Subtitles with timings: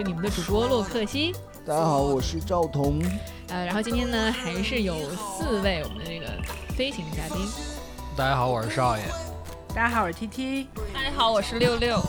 [0.00, 1.30] 是你们的主播洛克西。
[1.66, 3.02] 大家好，我是赵彤。
[3.48, 6.26] 呃，然后今天呢，还是有四位我们的这个
[6.74, 7.46] 飞行嘉宾。
[8.16, 9.04] 大家好，我是少爷。
[9.74, 10.68] 大家好，我是 T T。
[10.94, 12.00] 大家好，我是六六。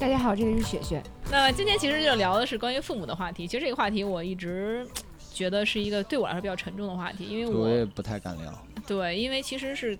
[0.00, 1.02] 大家好，这里是雪雪。
[1.30, 3.46] 那今天其实就聊的是关于父母的话题。
[3.46, 4.88] 其实这个话题我一直
[5.30, 8.50] 觉得是一个对我来说比较沉重的话题，因为我也不太敢聊。
[8.86, 9.98] 对，因为其实是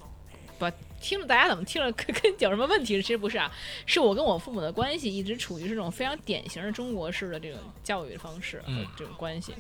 [0.59, 0.65] 不
[1.01, 3.01] 听着大家怎么听着跟跟有什么问题？
[3.01, 3.51] 其实不是啊，
[3.87, 9.55] 是我跟我父母的关系一直处于这种非常典型的中国式的这种教育方式和嗯这种关系。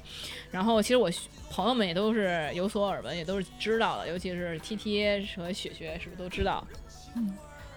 [0.50, 1.10] 然后其实我
[1.50, 6.66] 朋友们也都是有所耳闻，也都是知道的，尤其是 T T 和雪雪是不是都知道？
[7.16, 7.36] 嗯。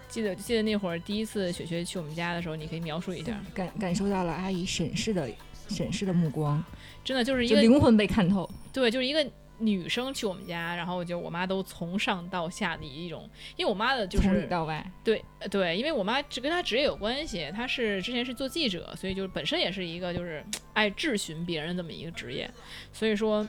[0.09, 5.29] 记得记得那会儿第一次雪雪去我们家的时候，你可以描述一下，感感受到了阿姨审视的
[5.69, 6.61] 审视的目光，
[7.01, 8.49] 真的就是一个灵魂被看透。
[8.73, 9.25] 对，就是一个
[9.61, 22.49] 女生去我们家，然后就我妈都从上到下的一种，因为我妈的就是从里到外，对呃对，因为我妈只跟她职业有关系，她是之前是做记者，所以就是本身也是一个就是爱质询别人这么一个职业，
[22.91, 23.47] 所以说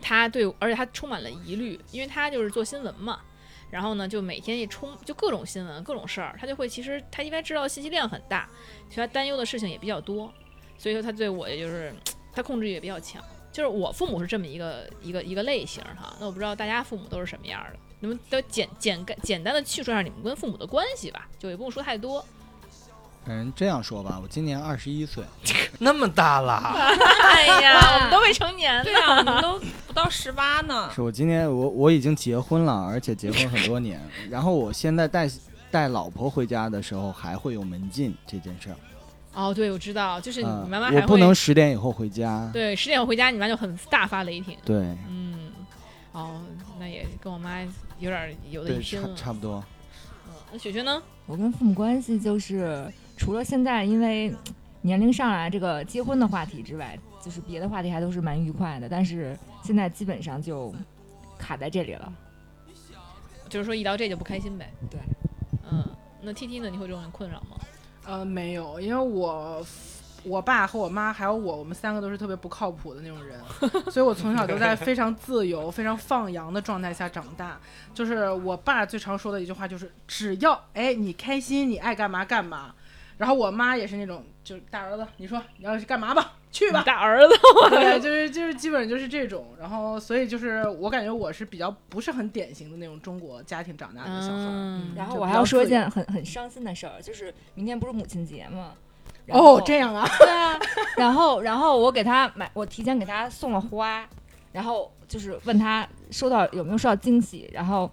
[0.00, 3.20] 她对，而且她充满了疑虑，因为她就是做新闻嘛。
[3.68, 8.48] 然后呢，就每天一冲就各种新闻、各种事儿，她就会其实她应该知道信息量很大，
[8.88, 10.32] 所以她担忧的事情也比较多，
[10.78, 11.92] 所以说她对我也就是
[12.32, 13.20] 她控制欲也比较强。
[13.56, 22.22] 就是我父母是这么一个一个一个类型哈，那我不知道大家父母都是什么样的，你们都简简简简单的叙述一下你们跟父母的关系吧，就也不用说太多。
[23.24, 25.24] 嗯，这样说吧，我今年二十一岁，
[25.80, 30.90] 那么大了，哎呀， 我们都未成年对啊，我们都不到十八呢。
[30.94, 33.98] 是我今年我我已经结婚了，而且结婚很多年。
[34.28, 35.26] 然后我现在带
[35.70, 38.76] 带老婆回家的时候，还会有门禁这件事儿。
[39.36, 42.48] 哦，对，我知道，就是你嗯妈妈还会、我不能十点以后回家。
[42.54, 44.56] 对十点回家，你妈就很大发雷霆。
[44.64, 45.50] 对嗯，
[46.12, 46.40] 哦，
[46.80, 47.60] 那也跟我妈
[47.98, 49.08] 有点有的，一拼了。
[49.14, 49.62] 差差不多。
[50.26, 51.02] 嗯，那雪雪呢？
[51.26, 54.34] 我跟父母关系就是除了现在因为
[54.80, 60.74] 年龄上来这个结婚的话题之外，就是别的话题还都是蛮愉快的，但是现在基本上就
[61.38, 62.10] 卡在这里了。
[63.50, 64.72] 就是说一聊这就不开心呗。
[64.90, 64.98] 对。
[65.70, 65.84] 嗯，
[66.22, 66.70] 那 T T 呢？
[66.70, 67.58] 你会有这种困扰吗？
[68.06, 69.64] 呃，没有，因为我
[70.22, 73.40] 我爸和我妈还有我，我们三个都是特别不靠谱的那种人，
[73.90, 77.58] 所以我从小都在非常自由、非常放羊的状态下长大。
[77.92, 82.74] 就是我爸最常说的一句话就是：只要哎你开心，你爱干嘛干嘛。
[83.18, 86.84] 然后我妈也是那种，就是大儿子，你说你要去干嘛吧，去吧。
[86.86, 87.34] 大儿子，
[87.68, 94.50] 对，就是就是基本就是这种，然后所以就是我感觉我是比较不是很典型的那种中国家庭长大的小孩儿。
[94.52, 98.74] 嗯然后我还要说一件很很伤心的事儿，就是明天不是母亲节吗？
[99.30, 100.56] 哦这样啊，对啊，
[100.96, 104.08] 然后然后我给他买，我提前给他送了花，
[104.52, 107.90] 然后就是问他收到有没有收到惊喜，然后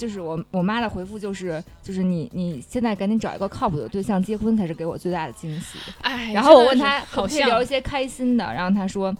[0.00, 5.78] 就是我我妈的回复就是就是你你现在赶紧找一个靠谱的对象结婚才是给我最大的惊喜。
[6.00, 9.14] 哎，然后我问他可好像不可以聊一些开心的，然后他说，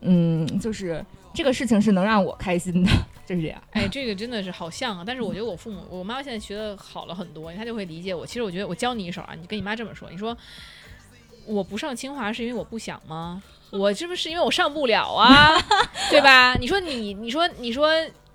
[0.00, 2.90] 嗯，就是这个事情是能让我开心的，
[3.24, 3.62] 就是这样。
[3.70, 5.04] 哎，这个真的是好像啊！
[5.06, 8.26] 但是我觉得我父母，我妈妈现在学的好了很多，她就会理解我。
[8.26, 10.36] 其实我觉得我教你一手啊，你跟你妈这么说，你说
[11.46, 13.40] 我不上清华是因为我不想吗？
[13.70, 15.50] 我这不是因为我上不了啊，
[16.10, 16.54] 对吧？
[16.60, 17.88] 你说你，你说你说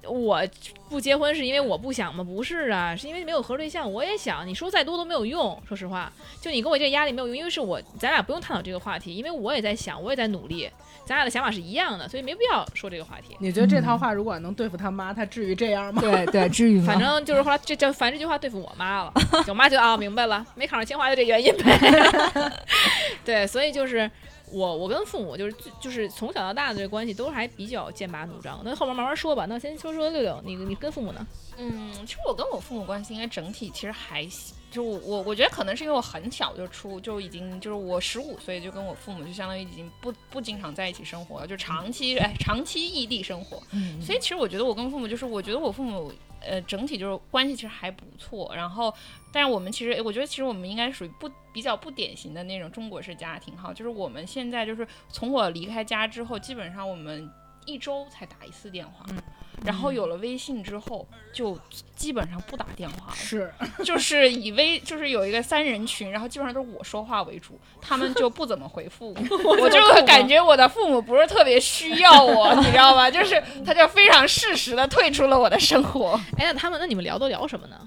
[0.07, 0.41] 我
[0.89, 2.23] 不结婚是因为我不想吗？
[2.23, 3.91] 不是啊，是因为没有合对象。
[3.91, 5.61] 我也想，你说再多都没有用。
[5.67, 6.11] 说实话，
[6.41, 10.69] 就你跟我这个压力没有用，因为是我，咱俩不用探讨这个话题，因为我也在想，我也在努力，
[11.05, 13.35] 咱俩的想法是一样的，所以没必要说这个话题。
[13.39, 16.01] 你觉得这套话如果能对付他妈，他至于这样吗？
[16.01, 16.85] 对对，至于吗？
[16.87, 19.13] 反正就是后来这这，反正这句话对付我妈了，
[19.47, 22.51] 我妈就啊明白了，没考上清华就这原因呗。
[23.25, 24.09] 对，所以就是
[24.51, 28.61] 我我跟父母就是就是从小到大的这关系都还比较剑拔弩张。
[28.63, 29.45] 那后面慢慢说吧。
[29.47, 31.27] 那先说说六六，你你跟父母呢？
[31.57, 34.55] 嗯，其实我跟我父母关系应该整体其实还行。
[34.71, 43.61] 就我我我觉得可能是因为我很小就出就已经就是我十五岁就跟我父母就相当于已经不不经常在一起生活了，就长期哎长期异地生活。
[43.71, 48.51] 嗯，所以其实我觉得我跟父母就是，我觉得我父母呃整体就是关系其实还不错。
[48.55, 48.93] 然后，
[49.31, 57.29] 但是我们其实我觉得其实我们应该属于不比较不典型的那种中国式家庭哈，就是我们现在就是从我离开家之后，基本上我们
[57.69, 59.05] 一周才打一次电话。
[59.65, 61.59] 然后有了微信之后，就
[61.93, 69.13] 基本上不打电话了，是就是以微就是有一个三人群，然后基本上都是我说话为主，他们就不怎么回复
[69.43, 73.11] 我， 我就感觉我的父母不是特别需要我，你知道吗？
[73.11, 76.17] 就是他就非常适时的退出了我的生活。
[76.37, 77.77] 哎，那他们那你们聊都聊什么呢？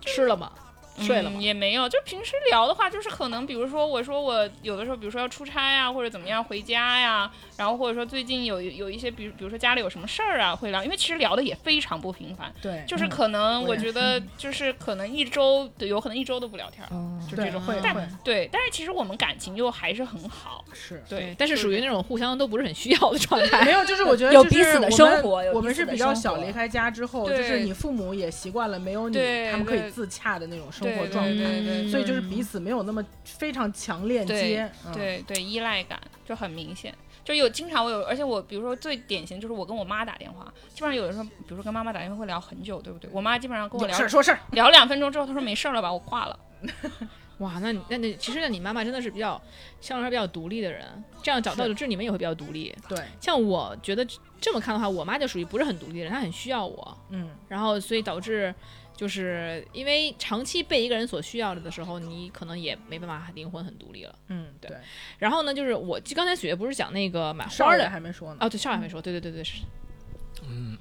[0.00, 0.50] 吃了吗？
[0.98, 1.42] 睡了吗嗯？
[1.42, 16.86] 也没有，就平时聊的话，就是可能比如说我说我有的时候，比如说要出差呀，或者怎么样回家呀，然后或者说最近有有一些，比如比如说家里有什么事儿啊，会聊，因为其实聊的也非常不频繁，对，就是可能我觉得就是可能一周对，有可能一周都不聊天
[17.28, 21.02] 就这种但会会对，但是其实我们感情又还是很好，是。
[21.08, 23.64] 对，但是属于那种互相都不是很需要的状态。
[23.64, 29.16] 没有，就是我觉得有就是彼此的生活有我们是比较小离开家之后，就是你父母也习惯了没有你，
[29.50, 34.70] 他们可以自洽的那种生活状态，对所以就是彼此没有那么非常强链对接。
[34.86, 36.94] 嗯，对对，依赖感就很明显。
[37.26, 43.10] 就有经常我有，而且我比如说最典型就是我跟我妈打电话，基本上有的时候，比如说跟妈妈打电话会聊很久，对不对？
[43.12, 46.38] 我妈基本上跟我聊事儿说事儿，聊两分钟之后，她说没事儿了吧，我挂了。
[47.38, 49.38] 哇，那你那那其实那你妈妈真的是比较
[49.80, 50.86] 相对来说比较独立的人，
[51.22, 52.74] 这样找到是的就是你们也会比较独立。
[52.88, 54.06] 对，像我觉得
[54.40, 58.54] 这么看的话，我妈就属于不是很独立的人，她很需要我，嗯，然后所以导致
[58.96, 64.18] 就是因为长期被一个人所需要着的时候，你可能也没办法灵魂很独立了。
[64.28, 64.78] 嗯，对对。
[65.18, 69.62] 然后呢，就是我就刚才雪月不是讲那个买花的还没说呢，哦，对，少爷还没说，对对对对是，
[70.48, 70.78] 嗯，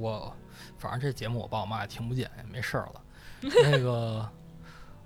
[0.00, 0.34] 我
[0.78, 3.02] 反正这节目我爸我妈也听不见，也没事儿了。
[3.40, 4.28] 那个，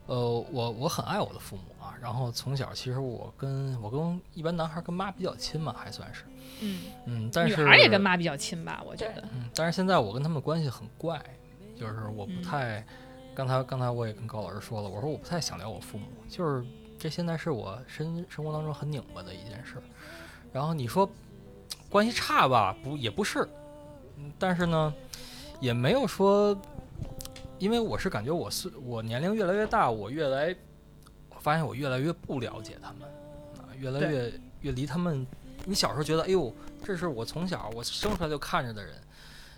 [0.06, 0.16] 呃，
[0.50, 1.94] 我我很爱我的父母啊。
[2.00, 6.24] 然后从小其实我跟我跟一般男孩跟妈比较亲嘛，还算是。
[6.60, 9.22] 嗯，嗯，但是女孩儿也跟妈比较亲吧，我觉得。
[9.34, 11.22] 嗯，但是现在我跟他们关系很怪，
[11.76, 12.84] 就是我不嗯太，
[13.34, 16.64] 刚才刚才我也跟高老师说了，我说我不太想聊我父母，就是
[16.98, 19.76] 这现在是我生生活当中很拧巴的一件事。
[20.52, 21.10] 然后你说
[21.88, 23.48] 关系差吧，不也不是，
[24.18, 24.94] 嗯但是呢，
[25.60, 26.56] 也没有说，
[27.58, 30.54] 因为我是感觉我是我年龄越来越大，我越来，
[31.30, 33.08] 我发现我越来越不了解他们，
[33.58, 35.26] 啊，越来越越离他们。
[35.64, 36.54] 你小时候觉得，哎呦，
[36.84, 38.94] 这是我从小我生出来就看着的人，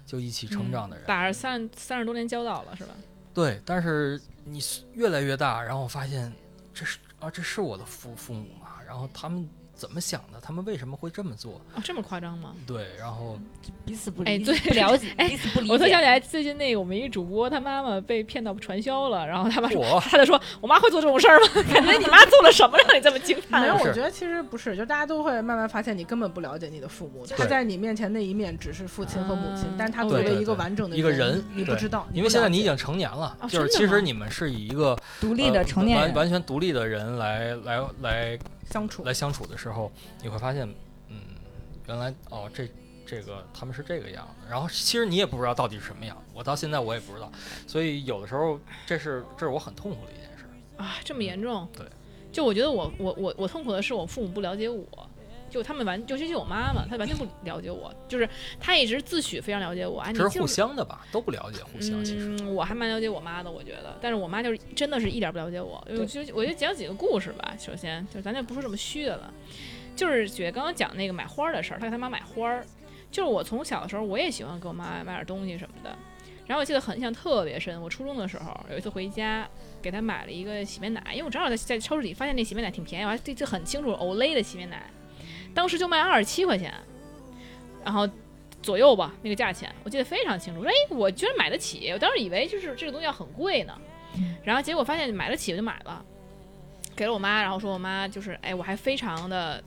[0.07, 1.07] 就一起成长的人。
[1.07, 2.95] 打着三三十多年交道了，是吧？
[3.33, 6.33] 对，但是你是越来越大，然后我发现
[6.73, 10.41] 这是啊，这是我的父父母嘛，然后他们怎么想的？
[10.41, 11.61] 他们为什么会这么做？
[11.75, 12.55] 哦，这么夸张吗？
[12.67, 13.39] 对，然后
[13.85, 15.73] 彼此不理哎对不了解，哎 彼此不理解。
[15.73, 21.47] 我突然想起来，最近那个我们一主播，他妈妈被骗到传销了，然后他妈说，我 他就说，我妈会做这种事儿吗？
[21.73, 23.63] 感觉你妈做了什么让你这么惊叹？
[23.63, 38.39] 没有，我觉得其实不是，就大家都会慢慢发现，你根本不了解你的父母，他对在你面前那一面只是父亲和母亲嗯，但他作为一个完整的一个人你不知道，因为现在你已经经成年了，哦就是其实你们是以一个独立的呃成年人，完完全独立的人来来来
[38.71, 39.91] 相处，来相处的时候，
[40.23, 40.69] 你会发现，
[41.09, 41.21] 嗯，
[41.87, 42.69] 原来哦，这
[43.07, 47.31] 这个他们是这个样子，然后其实你也不知道到底是什么样，我到现在我也不知道，
[47.67, 50.45] 所以有的时候这是这是我很痛苦的一件事。
[50.77, 51.69] 啊，这么严重？
[51.77, 51.87] 对，
[52.33, 54.87] 就我觉得我我我我痛苦的是我父母不了解我，
[55.55, 58.29] 就他们完，尤其是我妈妈，她完全不了解我，就是
[58.59, 62.37] 她一直自诩非常了解我，啊，你这是互相的吧，都不了解互相，其实。
[62.41, 65.81] 嗯，我还蛮了解我妈的，我觉得，但是我妈就是真的是一点不了解我。
[65.91, 67.55] 我就我就讲几个故事吧。
[67.57, 69.33] 首先，就是咱就不说这么虚的了，
[69.95, 72.67] 就是雪刚刚讲那个买花儿的事儿，她给她妈买花儿，
[73.13, 75.97] 就是我从小的时候我也喜欢给我妈买点东西什么的。
[76.47, 79.49] 然后我记得很印象特别深，我初中的时候有一次回家
[79.81, 84.91] 给她买了一个洗面奶，因为我正好在在超市里发现那洗面奶挺便宜，我还记得很清楚，Olay 的洗面奶，
[85.55, 86.75] 当时就卖二十七块钱，
[87.85, 88.09] 然后
[88.61, 90.63] 左右吧，那个价钱我记得非常清楚。
[90.63, 93.79] 哎，我居然买得起，我当时以为就是这个东西要很贵呢，
[94.43, 96.05] 然后结果发现买得起，我就买了，
[96.97, 99.63] 给了我妈，然后说我妈就是哎，我还非常的，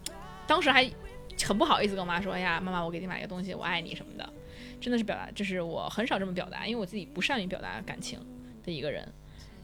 [0.45, 0.89] 当时还
[1.45, 4.27] 很不好意思跟我妈说，哎呀，妈妈，我给你买个东西，我爱你什么的，
[4.81, 8.19] 真的是表达，这是我很少这么表达，因为我自己不善于表达感情
[8.65, 9.07] 的一个人。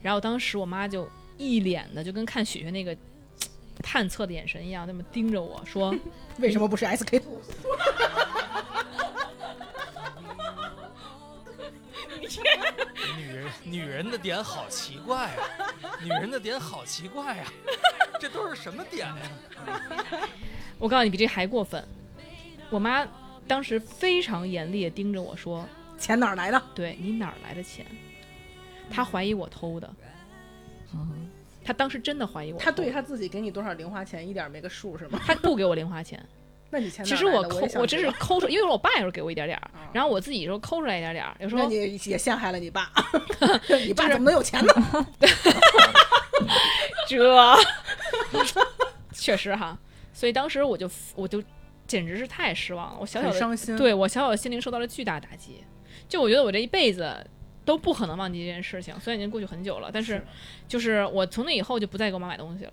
[0.00, 2.96] 然后当时我妈就一脸的就跟看雪雪那个
[3.84, 5.94] 探测的眼神一样，那么盯着我说。
[6.38, 7.40] 为什么不是 SK two？
[13.16, 15.36] 女人女人的点好奇怪啊，
[16.02, 17.46] 女人的点好奇怪啊，
[18.18, 19.16] 这都是什么点呀、
[20.78, 21.86] 我告诉你，比这还过分。
[22.70, 23.06] 我妈
[23.46, 27.86] 当时非常严厉的盯着我说钱哪儿来的？：“对你哪儿来的钱？”
[28.90, 29.94] 她怀疑我偷的，
[31.64, 32.58] 她当时真的怀疑我。
[32.58, 35.18] 他对他自己给你多少零花钱一点儿没个数是吗？
[35.24, 36.22] 他不给我零花钱。
[36.70, 42.90] 那你钱其实我抠我真是抠出，因为我爸有时候给我一点点儿啊，然后我自己有时候抠出来一点点儿，有时候那你也陷害了你爸，
[43.86, 44.72] 你爸怎么能有钱呢？
[47.06, 47.16] 这
[49.12, 49.78] 确实哈。
[50.12, 51.42] 所以当时我就我就
[51.86, 53.76] 简直是太失望了，我小小的伤心。
[53.76, 55.62] 对我小小的心灵受到了巨大打击。
[56.08, 57.24] 就我觉得我这一辈子
[57.64, 60.22] 都不可能忘记这件事情，虽然已经过去很久了，但是
[60.68, 62.72] 就是我从那以后就不再给我妈买东西了。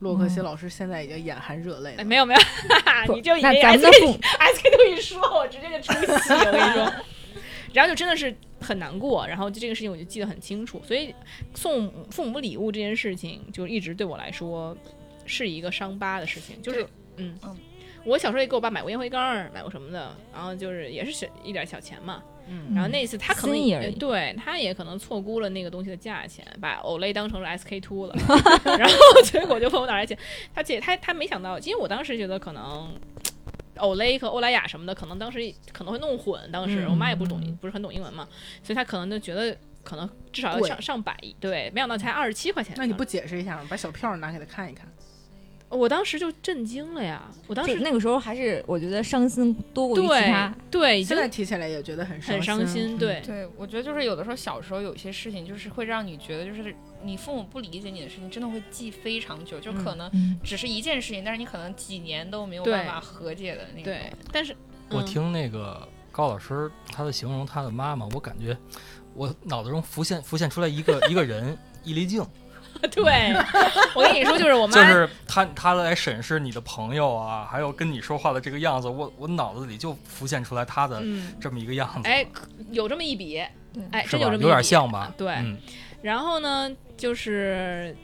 [0.00, 2.04] 洛克希老师现在已经眼含热泪哎，了。
[2.04, 2.40] 没有没有，
[3.14, 6.92] 你就以为那咱们的 SK 父母 SK 都一说，我直接就出戏，我跟你说。
[7.72, 11.14] 然后就真的是很难过，然后就这个事情我就记得很清楚，所以
[11.54, 14.76] 送父母礼物这件事情就一直对我来说
[15.24, 17.38] 是一个伤疤的事情，就是嗯。
[17.44, 17.56] 嗯。
[18.04, 28.14] 我小时候也给我爸买过烟灰缸儿，买过什么的，然后就是也是小一点小钱嘛，嗯，然后那次他可能也对他也可能错估了那个东西的价钱，把 Olay 当成了 SK two 了，
[28.78, 30.16] 然后结果就问我哪来钱，
[30.54, 32.90] 他姐他他没想到，因为我当时觉得可能。
[33.76, 35.40] Olay 和欧莱雅什么的，可能当时
[35.72, 36.38] 可能会弄混。
[36.52, 38.28] 当时、嗯我妈也不懂，不是很懂英文嘛，
[38.62, 42.74] 所以她可能就觉得可能至少要上上百亿，对，没想到才二十七块钱。
[42.76, 43.66] 那你不解释一下吗？
[43.70, 44.86] 把小票拿给他看一看。
[45.72, 47.30] 我当时就震惊了呀！
[47.46, 50.54] 我当时那个时候还是我觉得伤心多过于其对他。
[50.70, 63.84] 对，现在提起来也觉得很很伤心，嗯对，对，我觉得就是有的时候小时候有些事情，就是会让你觉得，就是你父母不理解你的事情，真的会记非常久，就可能嗯，只是一件事情，但是你可能几年都没有办法和解的那种。
[63.84, 64.52] 对，但是
[64.90, 68.56] 嗯我听那个高老师他的形容他的妈妈，我感觉
[69.14, 72.24] 我脑子中浮现浮现出来一个一个人 易立竞，
[72.90, 73.34] 对，
[73.94, 82.26] 我跟你说，就是我妈，就是他他来审视你的朋友啊，还有跟你说话的这个样子，我我脑子里就浮现出来他的嗯，这么一个样子，哎，
[82.70, 83.38] 有这么一笔，
[83.90, 84.22] 哎，是吧？
[84.22, 85.12] 有这么一笔点像吧？
[85.16, 85.56] 对，嗯
[86.02, 87.96] 然后呢，就是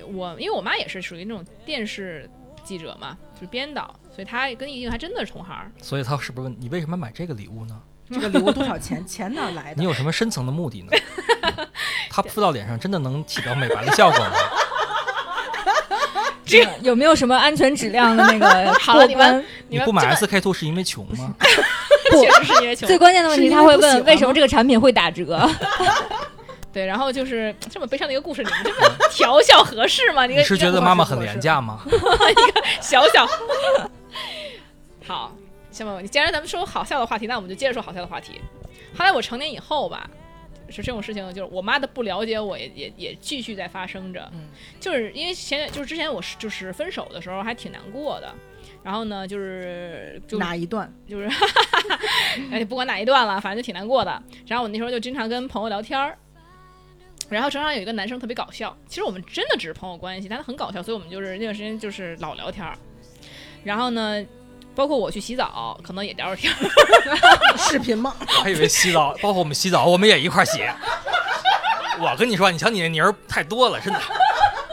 [0.00, 2.28] 呃我，因为我妈也是属于那种电视
[2.62, 5.72] 记者嘛，就是编导，所以她跟易静还真的是同行。
[5.80, 7.80] 所以她是不是问你为什么买这个礼物呢？
[8.12, 9.04] 这个礼物多少钱？
[9.06, 9.84] 钱哪儿来的你？
[9.84, 10.92] 有什么深层的目的呢？
[12.10, 14.32] 它敷到脸上真的能起到美白的效果吗？
[16.44, 19.34] 这有没有什么安全质量的那个 好了你们过关？
[19.34, 21.34] 们你不买 SK two 是因为穷吗？
[22.10, 22.96] 不 确实是因为穷最。
[22.96, 25.46] 关键的问题，他会问为什么这个产品会打折？
[26.72, 30.24] 对，然后就是这么悲伤的一个故事，你们这么调笑合适吗？
[30.24, 31.80] 你你是觉得妈妈很廉价吗？
[31.86, 33.28] 一个小小。
[35.06, 35.32] 好，
[35.78, 38.40] 行吧，你既然咱们说好笑的话题，那我们就接着说好笑的话题。
[38.96, 40.10] 后来我成年以后吧，
[40.68, 44.28] 是这种事情，就是我妈的不了解我也也也继续在发生着。
[44.34, 44.48] 嗯，
[44.80, 48.34] 就是因为前就是之前我是就是分手的时候还挺难过的，
[48.82, 50.92] 然后呢就是就哪一段？
[51.08, 51.30] 就是，
[52.50, 54.22] 哎，不管哪一段了，反正就挺难过的。
[54.46, 56.18] 然后我那时候就经常跟朋友聊天儿，
[57.28, 62.76] 然后正好有一个男生特别搞笑，其实我们真的只是朋友关系，但他很搞笑，所以我们就是那段时间就是老聊天儿。
[63.64, 64.24] 然后呢，
[64.78, 66.56] 包括我去洗澡，可能也聊着天儿。
[67.58, 68.14] 视频吗？
[68.20, 70.62] 我还以为洗澡，包括我们洗澡，我们也一块儿洗。
[71.98, 73.98] 我跟你说，你瞧你那泥儿太多了，真的。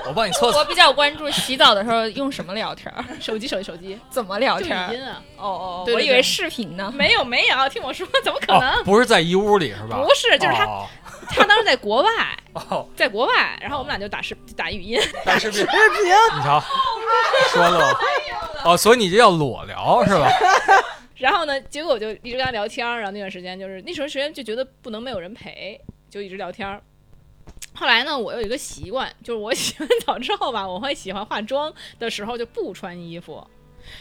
[0.08, 0.60] 我帮你搓搓。
[0.60, 4.94] 我比较关注洗澡的时候用什么聊天儿，手机，手机，手机，怎么聊天语。
[4.94, 5.20] 音啊？
[5.38, 6.94] 哦哦，对对对我以为视频呢。
[6.96, 9.98] 没有，没有，听我说，怎么可哦能？，不是在一屋里是吧？
[9.98, 10.86] 不是，就是他，哦
[11.30, 12.10] 他当时在国外，
[12.54, 16.64] 哦，在国外，然后我们俩就打视打语音，打视频，你瞧，
[17.50, 20.28] 说的我哦，所以你这叫裸聊是吧？
[21.18, 25.80] 然后呢，结果我就一直跟他聊天儿，然后那段时间就是那时候时间就觉得不能没有人陪，
[26.10, 26.68] 就一直聊天。
[26.68, 26.82] 儿。
[27.74, 33.46] 后来呢，我有一个习惯，就是我洗完澡之后吧，我会喜欢化妆的时候就不穿衣服，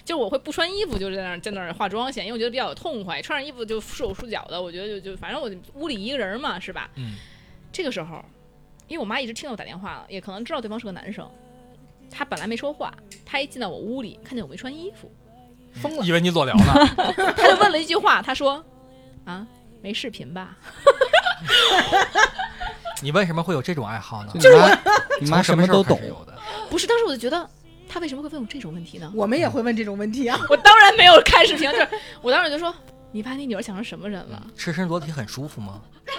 [0.05, 3.21] 就我会不穿衣服，就是在那儿在那儿化妆显，因为我觉得比较有痛快。
[3.21, 6.91] 穿上衣服就束手束脚的，我觉得就就反正我屋里一个人嘛，是吧？
[6.95, 7.17] 嗯，
[7.73, 8.25] 这个时候，
[8.89, 11.29] 因为我妈一直听到我打电话了，也可能知道对方是个男生，
[12.11, 12.93] 她本来没说话，
[13.25, 15.11] 她一进到我屋里，看见我没穿衣服，
[15.75, 16.05] 疯了。
[16.05, 16.65] 以为你裸聊呢。
[17.37, 18.65] 他就问了一句话，他说
[19.25, 19.47] ：“啊，
[19.83, 20.57] 没视频吧
[23.03, 24.33] 你为什么会有这种爱好呢？
[24.35, 24.69] 就是我，
[25.21, 26.39] 你妈什么都懂时候开始，有的？？”
[26.71, 27.49] 不是，当时我就觉得
[27.95, 29.09] 他为什么会问我这种问题呢？
[29.15, 30.37] 我们也会问这种问题啊。
[30.51, 31.89] 我当然没有看视频，就是
[32.21, 32.75] 我当时就说
[33.13, 34.45] ：“你把你女儿想成什么人了？
[34.57, 35.81] 赤身裸体很舒服吗？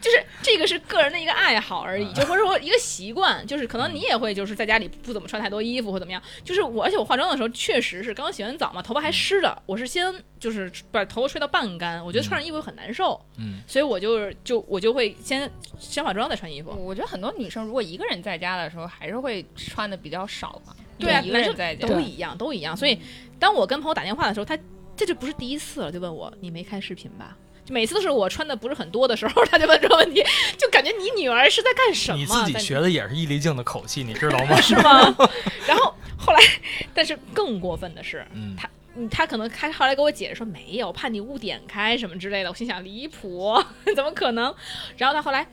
[0.00, 6.22] 就是这个是个人的一个爱好而已，就或者说一个习惯，就是可能你也会就是在家里不怎么穿太多衣服或怎么样。
[6.42, 16.70] 就是我，而且我化妆的时候确实是刚洗完澡嘛，头发还湿的，我是先就是把头发吹到半干，我觉得穿上衣服很难受，嗯，所以我就是就我就会先先化妆再穿衣服。
[16.70, 20.74] 我觉得很多女生如果一个人在家的时候，还是会穿的比较少嘛。
[20.98, 21.86] 对啊，男生人在家。
[21.86, 22.76] 都一样，都一样。
[22.76, 22.98] 所以
[23.38, 24.58] 当我跟朋友打电话的时候，他
[24.96, 27.36] 这就不是第一次了，就问我你没开视频吧？
[27.70, 30.24] 就每次都是我穿的不是很多的时候，他就问这个问题，
[30.58, 32.18] 就感觉你女儿是在干什么？
[32.18, 34.60] 你自己学的也是易立竞的口气，你知道吗？
[34.60, 35.14] 是吗？
[35.66, 36.40] 然后后来，
[36.92, 42.50] 但是更过分的是，嗯，他嗯他可能开后来给我解释说没有，怕你误点开什么之类的。
[42.50, 43.54] 我心想离谱，
[43.94, 44.54] 怎么可能？
[44.96, 45.46] 然后他后来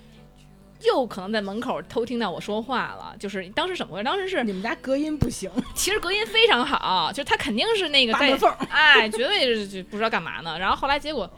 [0.84, 4.04] 又可能在门口偷听到我说话了，就是当时怎么回事？
[4.04, 8.58] 当时是你们家隔音不行，其实隔音非常好，就是他肯定是那个在扒门缝儿。
[8.70, 10.58] 哎，绝对是不知道干嘛呢。
[10.60, 11.30] 然后后来结果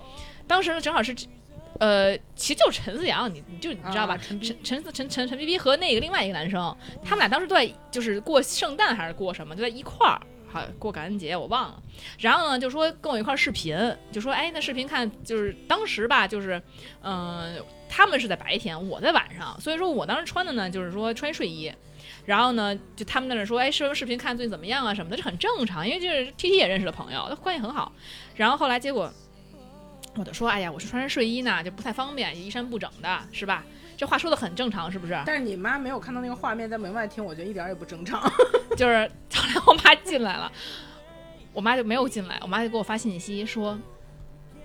[0.50, 1.16] 当时呢正好是，
[1.80, 4.16] 呃，其实就是陈思阳，你你就你知道吧？
[4.16, 10.20] 啊陈陈陈陈陈陈皮皮和那个另外一个男生，他们俩当时都在就是过圣诞还是过什么，就在一块儿。
[10.52, 11.84] 好过感恩节我忘了，
[12.18, 13.78] 然后呢就说跟我一块儿视频，
[14.12, 16.60] 就说哎那视频看就是当时吧就是，
[17.04, 21.72] 嗯、他们是在白天，我在晚上，所以说我当时穿的呢就是说穿睡衣，
[22.26, 27.92] 然后呢就他们在那说哎视视频看最近怎么样啊什么的，这很正常，因为就是 T T 也认识的朋友，关系很好，
[28.36, 29.14] 然后后来结果
[30.20, 33.64] 我就说哎呀我是穿着睡衣呢就不太方便，衣衫不整的是吧？
[33.96, 35.18] 这话说的很正常是不是？
[35.26, 38.22] 但是你妈没有看到那个画面，在门外听，我觉得一点也不正常。
[38.76, 40.52] 就是后来我妈进来了，
[41.54, 43.80] 我妈就没有进来，我妈就给我发信息说，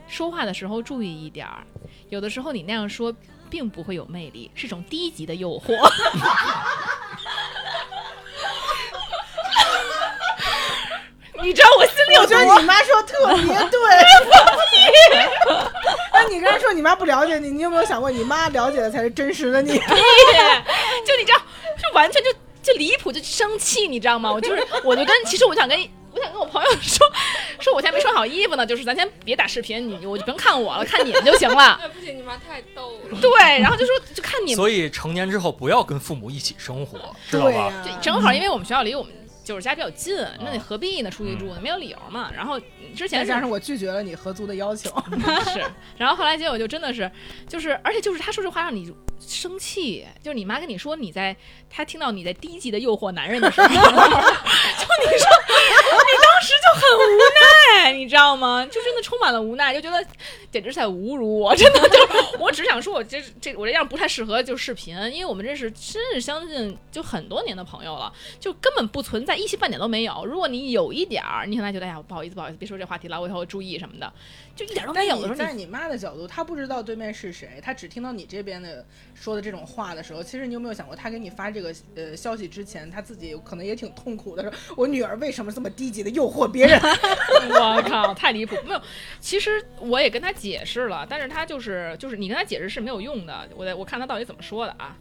[0.09, 1.65] 说话的时候注意一点儿，
[2.09, 3.15] 有的时候你那样说
[3.49, 5.75] 并不会有魅力，是种低级的诱惑。
[11.45, 13.79] 你知道我心里有我觉得你妈说特别对。
[16.13, 19.73] 那你刚才说你妈不了解你，你有没有想过，你妈了解的才是真实的你？
[19.73, 21.39] 就你知道，
[21.77, 22.33] 就完全就
[22.63, 24.33] 就离谱，就生气，你知道吗？
[24.33, 25.79] 我就是，我就跟其实我想跟
[26.13, 27.07] 我想跟我朋友说，
[27.61, 31.79] 说我现在没穿好衣服呢，就是咱先别打视频，你我就不用看我了，看你们就行了。
[31.83, 33.19] 哎，不行，你妈太逗了。
[33.21, 36.99] 对，然后就说就看你们，所以成年之后不要跟父母一起生活，
[37.29, 37.73] 知道对吧？
[38.01, 39.13] 正好因为我们学校离我们
[39.45, 41.11] 就是家比较近，那你何必呢？
[41.11, 42.31] 出去住呢，没有理由嘛。
[42.35, 42.59] 然后
[42.97, 44.91] 之前加上我拒绝了你合租的要求，
[45.53, 45.63] 是，
[45.99, 47.09] 然后后来结果就真的是，
[47.47, 51.35] 就是而且就是他说这话让你生气，就是你妈跟你说你在，
[51.71, 53.95] 她听到你在低级的诱惑男人的时候， 就你说，你
[56.23, 57.01] 当时就很无
[57.83, 58.65] 奈，你知道吗？
[58.67, 60.05] 就真的充满了无奈，就觉得
[60.51, 70.25] 简直是在侮辱我，真的就是我只想说我这这我这样不太适合就视频，因为我们认识真是相近就很多年的朋友了，就根本不存在一星半点都没有。
[70.27, 74.13] 如果你有一点儿，你现在觉得哎呀不好意思不好意思，别说这话题了，我以后注意什么的，
[74.55, 86.81] 就一点都没有在你妈的角度，她不知道对面是谁，她只听到你这边的说的这种话的时候，其实你有没有想过，她给你发这个呃消息之前，她自己可能也挺痛苦的，说我女儿为什么这么低级的诱惑别人？
[87.51, 88.57] 我靠，太离谱！
[88.65, 88.81] 没有，
[89.21, 93.49] 其实我也跟她解释了，但是她就是就是你跟她解释是没有用的。
[93.57, 94.97] 我得我看她到底怎么说的啊。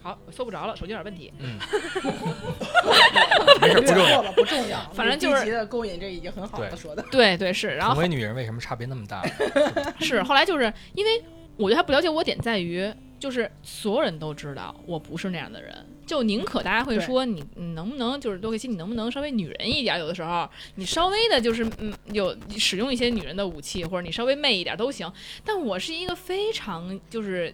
[0.00, 1.32] 好，我搜不着了，手机有点问题。
[1.38, 1.58] 嗯，
[3.60, 4.22] 没事，不重要。
[4.32, 4.78] 不重要。
[4.94, 7.04] 反正就是低级的勾引，这已经很好了对说的。
[7.10, 9.22] 对对是，然后成为女人为什么差别那么大？
[10.00, 11.22] 是后来就是因为
[11.56, 15.74] 我觉得他不了解我点在于，就是所有人都知道我不是那样的人，
[16.06, 19.98] 就宁可大家会说你你能不能就是多克西，你能不能稍微女人一点？
[19.98, 25.12] 有的时候你稍微的就是嗯有使用一些女人的武器，或者你稍微媚一点都行。
[25.44, 27.52] 但我是一个非常就是。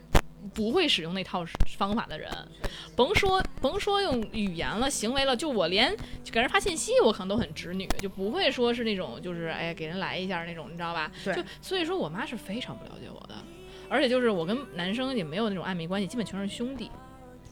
[0.52, 1.44] 不会使用那套
[1.78, 2.30] 方法的人，
[2.94, 5.96] 甭说甭说用语言了，行为了，就我连
[6.30, 11.11] 给人发信息，我可能都很直女，就不会说是那种就是哎给人来一下那种，你知道吧？
[11.24, 13.35] 对就所以说我妈是非常不了解我的，
[13.88, 16.90] 而且就是我跟男生也没有那种暧昧关系，基本全是兄弟。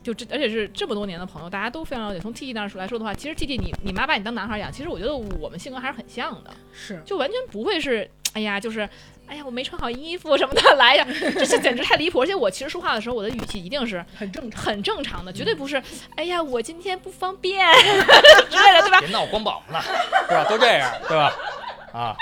[0.03, 2.19] 就这，而且是这么多年的朋友，大家都非常了解。
[2.19, 8.89] 从 T T 那儿来说的话，其实 T T 你你妈把你当男孩养，其实我觉得我们性格还是很像的，是，就完全不会是哎呀，就是
[9.27, 11.07] 哎呀我没穿好衣服什么的来呀，
[11.39, 12.21] 这这简直太离谱。
[12.21, 14.63] 而且我其实说话的时候，我的语气一定是很正常。
[14.63, 15.83] 很正常的，绝对不是
[16.17, 17.67] 哎呀我今天不方便
[18.51, 19.01] 之类的，对吧？
[19.01, 19.83] 别闹光膀子了，
[20.29, 20.45] 是吧？
[20.49, 21.33] 都这样，对吧？
[21.93, 22.17] 啊，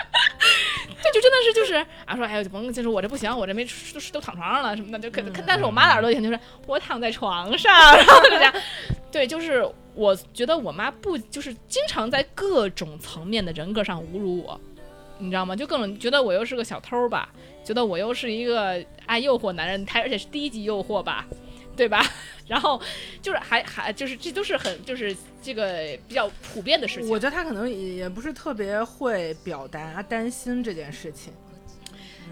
[1.02, 8.52] 这就真的是就是啊，说哎就，甭就是我这不行，我这没都都躺床上了什么的，就可嗯可但是我妈的耳朵里就是我躺在床上，然后就这样，
[9.12, 14.60] 对，就是我觉得我妈不就是经常在各种层面的人格上侮辱我，
[15.20, 15.54] 你知道吗？
[15.54, 17.28] 就各种觉得我又是个小偷吧，
[17.64, 21.26] 觉得我又是一个爱诱惑男人，他而且是低级诱惑吧，
[21.76, 22.04] 对吧？
[22.48, 22.80] 然后
[23.22, 27.08] 就是还还就是这都是很就是这个比较普遍的事情。
[27.08, 31.32] 我觉得他可能也不是特别会表达担心这件事情。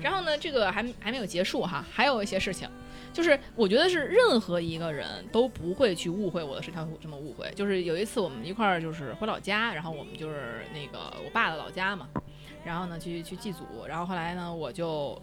[0.02, 2.68] 然后呢，这个还还没有结束哈，还有一些事情，
[3.12, 7.50] 就是我觉得是任何一个人都不会去误会我的事情，这么误会。
[7.54, 12.08] 就是有一次我们一块儿就是回老家，然后我们就是那个我爸的老家嘛，
[12.68, 15.18] 然后呢去去祭祖，然后后来呢我就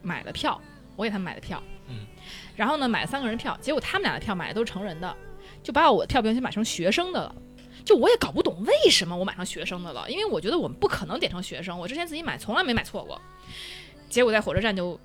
[0.00, 0.58] 买了票，
[0.96, 2.06] 我给他们买的票，嗯，
[2.56, 5.14] 然后呢买了三个人票，结果他们俩的票买的都是成人的，
[5.62, 7.34] 就把我的票完全买成学生的了。
[7.84, 13.20] 就我也搞不懂为什么我买成学生的了，因为我觉得我们不可能点成学生，我之前自己买从来没买错过。
[14.08, 14.98] 结果在火车站就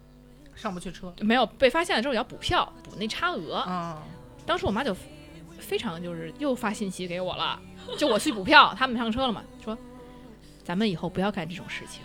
[0.56, 1.13] 上不去车。
[1.19, 3.65] 没有被发现了之后要补票，补那差额。
[3.67, 4.01] 嗯、
[4.45, 4.95] 当时我妈就
[5.60, 7.60] 非常就是又发信息给我了，
[7.97, 9.77] 就我去补票，他们上车了嘛，说
[10.63, 12.02] 咱们以后不要干这种事情。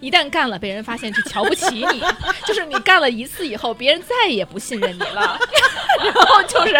[0.00, 2.02] 一旦干了，被人发现就瞧不起你，
[2.46, 5.38] 就是你干了一次以后，别人再也不信任你了。
[6.04, 6.72] 然后就是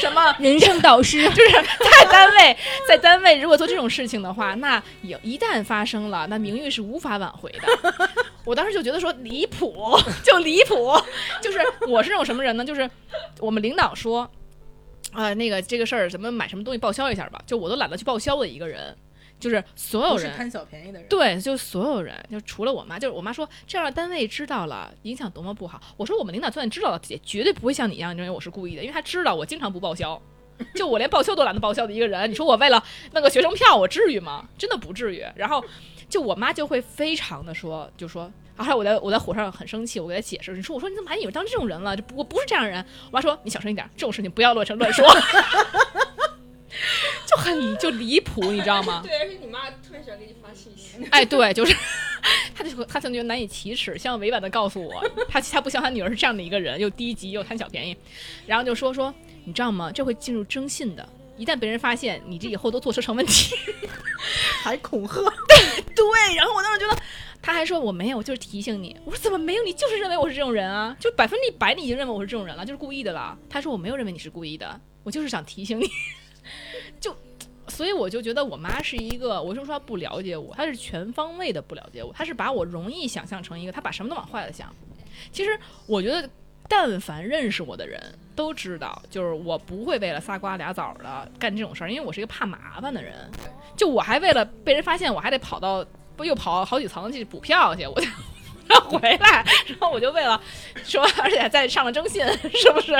[0.00, 2.56] 什么人生导师， 就是在单位，
[2.88, 8.10] 在单位如果做这种事情的话，那有一旦发生了，那名誉是无法挽回的。
[8.44, 10.92] 我当时就觉得说离谱，就离谱，
[11.40, 12.64] 就是我是那种什么人呢？
[12.64, 12.90] 就是
[13.38, 14.28] 我们领导说，
[15.12, 18.96] 啊、那个这个事儿什么买什么东西报销一下吧，就我都懒得去报销的一个人，
[19.38, 21.08] 就是所有人贪小便宜的人。
[21.08, 25.80] 对，就所有人，就除了我妈，就是我妈说这样的单位知道了，影响多么不好。
[25.96, 30.20] 我说我们领导就算知道了，也绝对不会像你一样认为我是故意的，因为他知道我经常不报销，
[30.74, 32.30] 就我连报销都懒得报销的一个人。
[32.30, 34.48] 你说我为了那个学生票，我至于吗？
[34.56, 35.24] 真的不至于。
[35.34, 35.62] 然后
[36.08, 38.30] 就我妈就会非常的说，就说。
[38.58, 41.94] 后来我在我在火上很生气，我给她解释，你说我说你怎么还以为当这种人了？
[41.94, 42.82] 这不我不是这样的人。
[43.10, 45.06] 我妈说你小声一点，这种事情不要乱成乱说，
[47.26, 49.02] 就很就离谱，你知道吗？
[49.06, 51.06] 对，而且你妈特别喜欢给你发信息。
[51.10, 51.74] 哎，对，就是
[52.54, 57.96] 他就他曾经难以启齿，想要委婉的告诉我，他他不像他女儿是这样的一个人，又低级又贪小便宜，
[58.46, 59.90] 然后就说说你知道吗？
[59.92, 63.54] 这会进入征信的，一旦被人发现，你这以后都坐车成问题。
[64.62, 65.22] 还恐吓，
[65.94, 67.02] 对，然后我当时觉得。
[67.42, 68.96] 他还说我没有，就是提醒你。
[69.04, 69.62] 我说怎么没有？
[69.62, 73.38] 你就是认为我是这种人啊，就百分之一百你已经认为我是这种人了，就是故意的了。
[73.48, 75.88] 他说我没有认为你是故意的，我就是想提醒你。
[77.76, 80.54] 就，所以我就觉得我妈是一个，我为什么说她不了解我？
[80.54, 84.74] 她是全方位的不了解我，她是把我容易想象成一个，她把什么都往坏了想。
[85.30, 86.28] 其实我觉得，
[86.68, 88.00] 但凡认识我的人
[88.34, 93.14] 都知道，就是我不会为了仨瓜俩枣的干这种事儿，因为我是一个怕麻烦的人。
[93.76, 95.84] 就我还为了被人发现，我还得跑到。
[96.16, 98.08] 不又跑好几层去补票去，我就
[98.80, 100.40] 回来，然后我就为了
[100.84, 102.24] 说，而且再上了征信，
[102.54, 102.92] 是不是？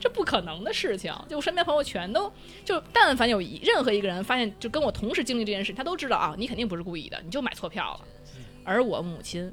[0.00, 1.14] 这不可能的事情。
[1.28, 2.32] 就我身边朋友全都，
[2.64, 8.00] 就但凡有一任何一个人发现，就跟我同时经历这件事，他都知道啊，你肯定不是故意的，你就买错票了。
[8.64, 9.52] 而我母亲，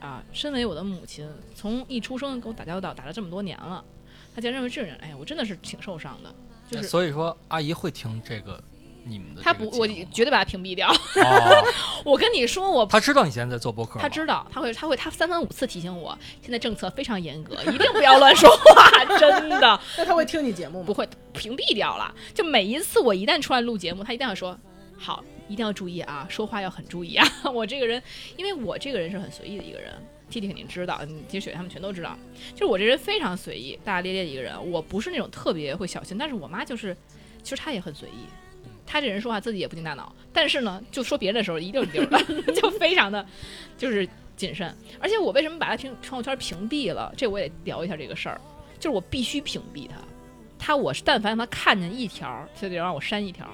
[0.00, 3.84] 啊，身为我的母亲，从一出生跟我打交道，打了这么多年了，
[4.34, 6.34] 他竟然认为这人，哎呀，我真的是挺受伤的。
[6.68, 8.62] 就是所以说，阿姨会听这个
[9.08, 10.90] 你们的他不，我绝对把他屏蔽掉。
[10.90, 11.64] 哦，
[12.04, 19.60] 我跟你说，我他知道你现在在做播客，他知道，他会，他会，他三番五次提醒我，现在政策非常严格，一定不要乱说话， 真的
[19.96, 20.86] 那他会听你节目吗？
[20.86, 22.12] 不会屏蔽掉了。
[22.34, 24.58] 就每一次我一旦出来录节目，他一定要说
[24.98, 27.26] 好，一定要注意啊，说话要很注意啊。
[27.54, 28.02] 我这个人，
[28.36, 29.92] 因为我这个人是很随意的一个人。
[30.28, 32.18] 弟弟肯定知道，嗯其实雪他们全都知道，
[32.52, 34.52] 就是我这人非常随意、大大咧咧的一个人。
[34.72, 36.96] 我不是那种特别会小心，但是我妈就是，
[37.44, 38.26] 其实她也很随意。
[38.86, 42.18] 她这人说话自己也不经大脑，但是呢，就说别人的时候一溜一溜的，
[42.54, 43.24] 就非常的
[43.76, 44.74] 就是谨慎。
[45.00, 47.12] 而且我为什么把他屏朋友圈屏蔽了？
[47.16, 48.40] 这我也得聊一下这个事儿，
[48.78, 49.96] 就是我必须屏蔽他。
[50.58, 53.46] 他我是但凡让他看见一条，他就得让我删一条。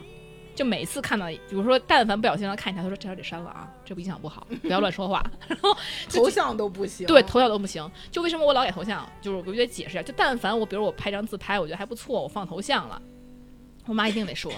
[0.54, 5.24] 就每次看到，比如说但凡不小心让他看一条，他说这条得删了啊，这不影响不好，不要乱说话。
[5.48, 5.74] 然后
[6.10, 7.06] 头像都不行。
[7.06, 7.90] 对，头像都不行。
[8.10, 9.10] 就为什么我老改头像？
[9.22, 10.02] 就是我必须得解释一下。
[10.02, 13.00] 就但凡我，比如我拍张自拍，我觉得还不错，我放头像了，
[13.86, 14.52] 我妈一定得说，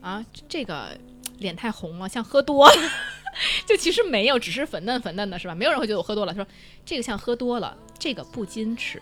[0.00, 0.96] 啊，这个
[1.38, 2.90] 脸太红了，像喝多了。
[3.66, 5.54] 就其实没有，只是粉嫩粉嫩的，是吧？
[5.54, 6.32] 没有人会觉得我喝多了。
[6.32, 6.50] 他说
[6.84, 9.00] 这个像喝多了，这个不矜持。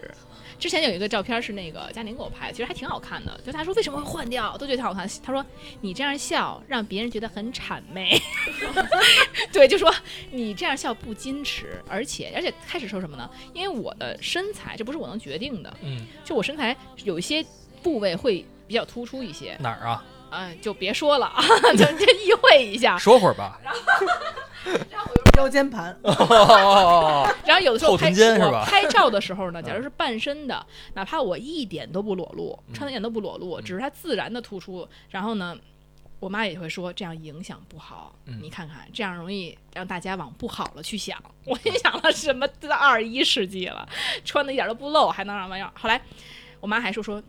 [0.58, 3.38] 之前有一个照片是那个佳宁给我拍的，其实还挺好看的。
[3.44, 5.08] 就他说为什么会换掉，都觉得挺好看。
[5.22, 5.44] 他说
[5.80, 8.18] 你这样笑让别人觉得很谄媚，
[9.52, 9.94] 对，就说
[10.30, 13.30] 你这样笑不矜持，而且而且开始说什么呢？
[13.52, 17.44] 因为我的身材这不是我能决定的，嗯，就我身材有一些
[17.82, 20.02] 部位会比较突出一些，哪儿啊？
[20.36, 22.96] 嗯、就别说了啊， 就就意会一下。
[22.98, 23.60] 说会儿吧。
[25.36, 28.10] 腰间盘，哦，然后有的时候后拍
[28.64, 35.56] 拍照的时候呢， 假如是半身的，哪怕我一点都不裸露，穿的一点都不裸露，只是它自然的突出，然后呢。
[36.18, 41.22] 我妈也会说这样影响不好，嗯你看看这样容易让大家往不好了去想。
[41.44, 42.48] 我心想了什么？
[42.58, 43.86] 这二十一世纪了，
[44.24, 45.70] 穿的一点都不露，还能让玩意儿？
[45.78, 46.00] 后来
[46.58, 47.22] 我妈还说说，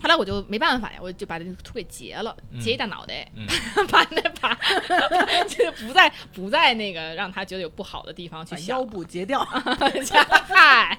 [0.00, 2.60] 后来我就没办法呀，我就把这个图给截了，嗯。
[2.60, 3.46] 截一大脑袋，嗯。
[3.88, 4.54] 把那把
[5.48, 9.44] 就不再不再那个让他觉得有不好的地方去把想腰部截掉。
[10.48, 10.98] 嗨，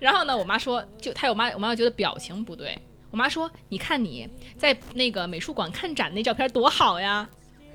[0.00, 2.78] 然后呢，我妈说，就她我妈我妈觉得表情不对，
[3.10, 7.28] 我妈说，你看你在那个美术馆看展那照片多好呀，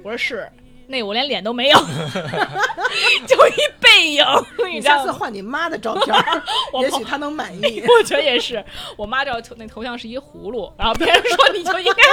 [0.04, 0.52] 我说是。
[0.88, 1.78] 那我连脸都没有，
[3.28, 4.26] 就一背影，
[4.72, 4.82] 你？
[4.82, 6.16] 下次换你妈的照片
[6.82, 7.82] 也许她能满意。
[7.88, 8.64] 我觉得也是，
[8.98, 12.04] 我妈照头那头像是一葫芦，然后别人说你就应该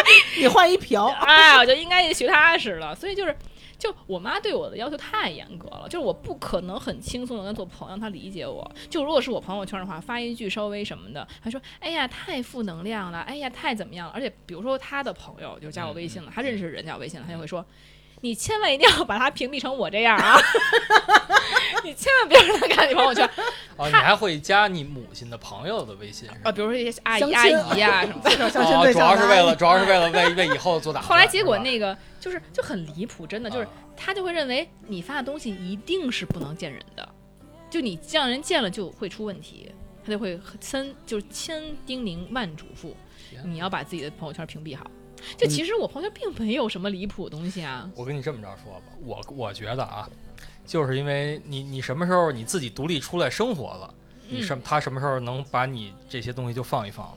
[0.41, 2.95] 你换一瓢，哎，我就应该学他似的。
[2.95, 3.37] 所以就是，
[3.79, 8.69] 就我妈对我的要求太严格了，就是我不可能很轻松的跟她做朋友，让她理解我。
[8.91, 17.65] 就如果是我朋友圈的话，发一句稍微什么的，她说：“哎呀，太负能量了，哎呀，太怎么样了。”而且比如说她的朋友就加我微信了，她认识人加我微信了，她就会说。
[18.21, 20.37] 你千万一定要把他屏蔽成我这样啊！
[21.85, 23.29] 你千万不要让他看你朋友圈
[23.77, 26.29] 哦，你还会加你母亲的朋友的微信？
[26.43, 28.31] 啊，比如说一些阿姨、阿姨呀、 什么的。
[28.31, 31.09] 哦，主要是为了，主要是为了为为以后做打算。
[31.09, 37.09] 后来结果那个就是就很离谱，真的就是啊他就会认为你发的东西一定是不能见人的，
[37.71, 39.71] 就你让人见了就会出问题，
[40.05, 42.93] 他就会千就是千叮咛万嘱咐，
[43.45, 44.85] 你要把自己的朋友圈屏蔽好。
[45.37, 50.09] 就其实我朋友并没有什么离谱的东西啊，我跟你这么着说吧，我我觉得啊，
[50.67, 53.95] 就是因为你你什么时候你自己独立出来生活了，
[54.29, 57.17] 你嗯什他什么时候能把你这些东西就放一放？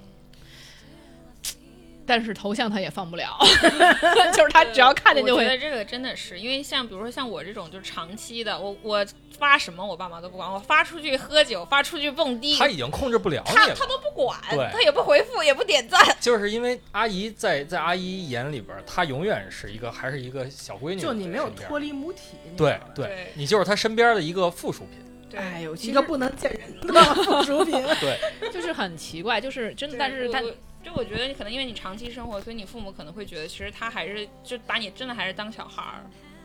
[2.05, 3.37] 但是头像他也放不了，
[4.33, 5.43] 就是他只要看见就会。
[5.43, 9.05] 我觉得这个真的是，因为像比如说像我这种就是长期的，我我
[9.37, 13.85] 发什么我爸妈都不管，我发出去喝酒，发出去蹦迪，他已经控制不了你了他他。
[13.85, 14.39] 都不管，
[14.71, 15.99] 他也不回复，也不点赞。
[16.19, 21.77] 就是因为阿姨在在阿姨眼里边，她永远是一个还是一个小闺女，就你没有脱。
[21.79, 24.99] 离母体，对对对，你就是她身边的一个附属品。
[25.29, 27.81] 对，哎呦，一个不能见人的 附属品。
[27.99, 28.19] 对
[28.51, 36.03] 就是很奇怪，就是真的，但是他我就我觉得你可能因为你长期生活，所以你父母可能会觉得，其实他还是就把你真的还是当小孩儿。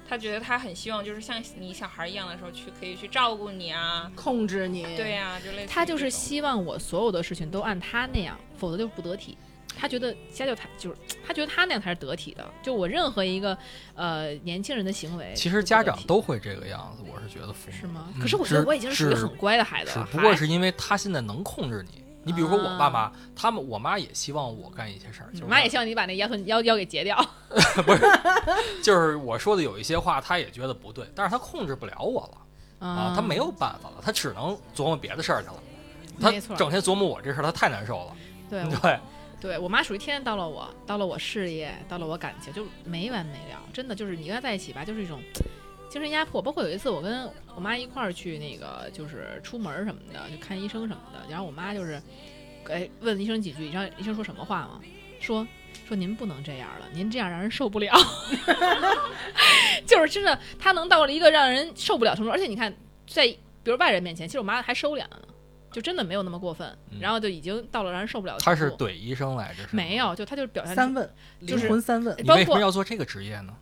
[0.09, 9.37] 他觉得他很希望就是像你小孩儿一样的时候去可以去照顾你啊，控制你，对呀、就类似他就是希望我所有的事情都按他那样，否则就不得体。
[9.79, 10.97] 他觉得家教他就是
[11.27, 12.49] 他觉得他那样才是得体的。
[12.63, 13.59] 就我任何一个
[13.95, 18.09] 呃年轻人的行为，其实家长都会这个样子，我是觉得父母是吗？
[18.15, 22.06] 嗯可是我觉得我已经是属于只很乖的孩子了，只不过是因为他现在能控制你。
[22.27, 27.17] 你比如说我啊爸妈，他们我妈也希望我干一些事儿，就是我妈也希望你把那腰臀腰腰给截掉。
[27.87, 28.03] 不是
[28.83, 35.55] 就是我说的有一些话，她也觉得不对，但是她控制不了我了啊，她没有办法了，她只能琢磨别的事儿去了。
[36.21, 38.17] 他没错整天琢磨我这事儿，她太难受了。
[38.51, 38.99] 对对，
[39.41, 43.61] 对我妈属于天天叨唠我，叨唠我事业，叨唠我感情，就没完没了。
[43.73, 45.21] 真的就是你跟她在一起吧，就是一种
[45.89, 46.41] 精神压迫。
[46.43, 52.01] 包括有一次我跟我妈一块儿去那个就是出门什么的，就看医生什么的，然后我妈就是
[52.69, 54.81] 哎问医生几句，你知道医生说什么话吗？
[55.21, 55.47] 说
[55.89, 57.93] 说您不能这样了，您这样让人受不了。
[59.87, 62.75] 就是真的，他能到了一个让人受不了程度，而且你看
[63.07, 65.26] 在比如外人面前，其实我妈还收敛了，
[65.77, 68.39] 就真的没有那么过分，嗯然后就已经到了让人受不了。
[68.39, 69.97] 他是怼医生来着，是吗没。
[69.97, 71.07] 有，就他就表现三问，
[71.47, 73.53] 就是灵魂三问，你为什包括么要做这个职业呢？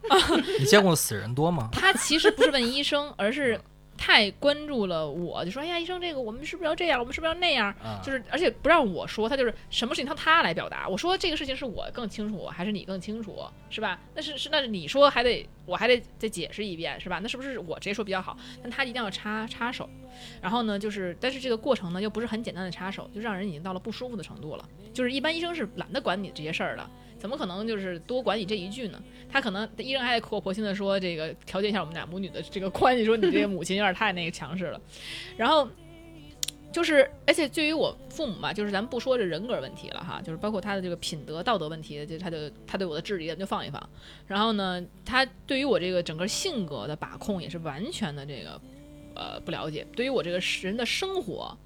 [0.61, 1.71] 你见过的死人多吗？
[1.75, 3.61] 他其实不是问医生，而是
[3.97, 6.99] 太关注了我，就说：“哎呀，医生，这个我们是不是要这样？
[7.01, 10.89] 我们是不是要那样？”啊，就是，而且不让我说，他就是什么事情让他来表达。
[10.89, 13.39] 我说这个事情是我更清楚，还是你更清楚，
[13.71, 13.99] 是吧？
[14.15, 17.19] 那是是那是你说还得我还得再解释一遍，是吧？
[17.23, 18.37] 那是不是我直接说比较好？
[18.63, 19.89] 但他一定要插插手，
[20.43, 24.69] 然后呢，就是但是这个过程呢又不是很简单的插手，就让人已经到了不舒服的程度了。
[24.93, 26.91] 就是一般医生是懒得管你这些事儿的，
[27.25, 29.03] 怎么可能就是多管你这一句呢？
[29.33, 34.79] 他可能医生还苦口婆心的说这个调节一下我们俩母女的这个关系，说你这个母亲有点太那个强势了，
[35.39, 35.67] 然后。
[36.71, 43.89] 就是，而且对于我父母嘛，就是咱们不说这人格问题了哈，就是包括他的这个品德、道德问题，就他的他对我的质疑，咱就放一放。
[44.27, 48.61] 然后呢，他对于我这个整个性格的把控也是完全的这个
[49.15, 49.87] 呃不了解。
[49.95, 51.57] 对于我这个人的生活，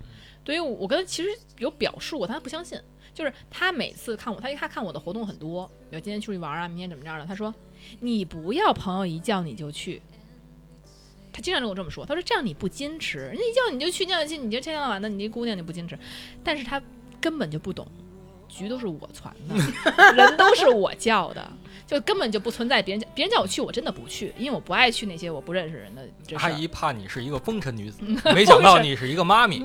[0.45, 2.79] 对于我跟他其实有表述过，但他不相信。
[3.19, 7.53] 就是他每次看我，他一看我的活动很多，比如今天出去玩啊，明天怎么着的，他说
[7.99, 10.01] 你不要朋友一叫你就去。
[11.33, 15.99] 他经常跟我这么说，他说这样你不矜持，人家一叫你就去，叫你去，你就天天到晚的，你这姑娘就不矜持，
[16.45, 16.81] 但是他
[17.21, 17.85] 根本就不懂，
[18.59, 21.51] 局都是我传的，人都是我叫的，
[21.87, 26.07] 就根本就不存在别人叫别人叫我去，我真的不去，因为我不爱去那些我不认识人的。
[26.37, 28.01] 阿姨怕你是一个风尘女子，
[28.35, 29.59] 没想到你是一个妈咪，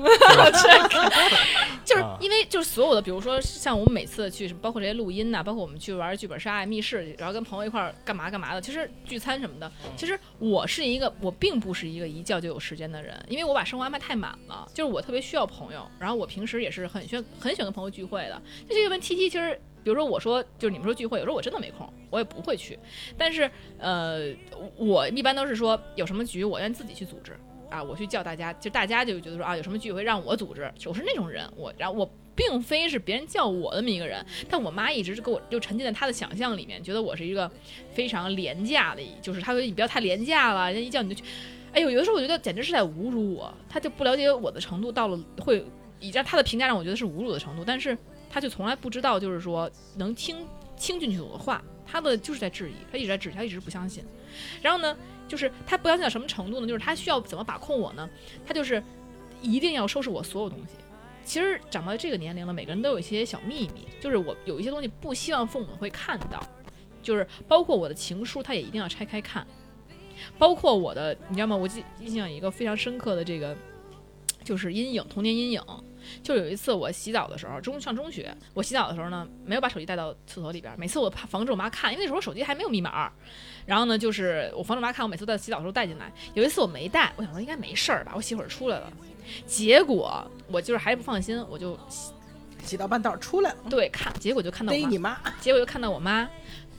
[1.84, 18.40] 就是啊因为就是所有的，比如说像我们每次去，包括这些录音呐、包括我们去玩剧本杀啊、密室，然后跟朋友一块儿干嘛干嘛的，其实聚餐什么的，其实我是一个，我并不是一个一叫就有时间的人，因为我把生活安排太满了，就是我特别需要朋友，然后我平时也是很喜欢很喜欢跟朋友聚会的。
[18.66, 19.58] 就这个问 T T 其实。
[19.82, 22.78] 比如说，我说就是你们说聚会，有时候我真的没空，我也不会去。
[23.18, 24.34] 但是，呃，
[24.78, 27.36] 我一般都是说有什么局，我愿意自己去组织。
[27.70, 37.50] 啊，我去叫大家，就大家就觉得说啊，有什么聚会让我组织，我是那种人，我然后我并非是别人叫我那么一个人，但我妈一直是给我就沉浸在她的想象里面，觉得我是一个
[37.92, 41.22] 非常廉价的，就是她说你不要太廉价了，人家一叫你就去，
[41.74, 45.62] 哎呦，有的时候我觉得简直是在侮辱我，她就不了解我的程度到了会
[46.00, 47.98] 以让她的评价让我觉得是侮辱的程度，但是
[48.34, 50.44] 他就从来不知道就是说能听
[50.76, 54.04] 听进去我的话，他的就是在质疑，他一直在质疑，他一直不相信，
[54.60, 54.96] 然后呢？
[55.26, 56.66] 就是他不相信到什么程度呢？
[56.66, 58.10] 就是他需要怎么把控我呢？
[58.44, 58.82] 他就是
[59.40, 60.74] 一定要收拾我所有东西。
[61.24, 66.44] 其实长到这个年龄了，每个人都有一些小秘密，就是我有一些东西不希望父母会看到，
[67.02, 69.46] 就是包括我的情书，他也一定要拆开看，
[70.38, 71.56] 包括我的，你知道吗？
[71.56, 73.56] 我记印象一个非常深刻的这个，
[74.42, 75.62] 就是阴影，童年阴影。
[76.22, 83.12] 就有一次我洗澡的时候，中上中学，我洗澡的时候呢，没有把手机带到厕所里边儿，每次我怕防止我妈看，因为那时候手机还没有密码儿。
[83.66, 86.12] 然后呢，就是我防止我妈看，我每次在洗澡的时候带进来。
[86.34, 88.92] 有一次我没带，我想说应该没事儿吧，我洗会儿出来了。
[89.46, 91.78] 结果我就是还是不放心，我就
[92.62, 95.18] 洗到半道出来了，对看，结果就看到我妈你妈！
[95.40, 96.28] 结果就看到我妈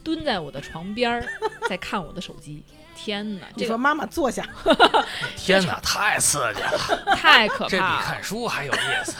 [0.04, 1.28] 蹲在我的床边儿，
[1.68, 2.64] 在看我的手机。
[2.95, 4.47] 天哪，这个你说妈妈坐下，
[5.36, 7.03] 天哪，太刺激了！
[7.15, 9.13] 太可怕了这比，看书还有意思。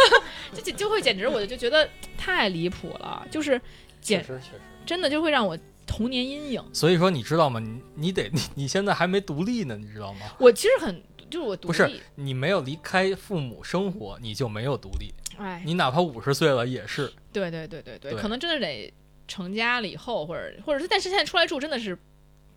[0.54, 1.86] 就就就会简直我就就觉得
[2.16, 3.60] 太离谱了，就是
[4.00, 4.60] 简确实确实。
[4.86, 6.64] 真的就会让我童年阴影。
[6.72, 7.60] 所以说，你知道吗？
[7.60, 10.20] 你你得你你现在还没独立呢，你知道吗？
[10.38, 15.12] 我其实很就是我独不是立，你没有离开父母生活，你就没有独立。
[15.38, 17.12] 哎，你哪怕五十岁了也是。
[17.32, 18.94] 对对对对对，对可能真的得
[19.28, 21.98] 成家了以后，或者或者是，但是现在出来住真的是，嗯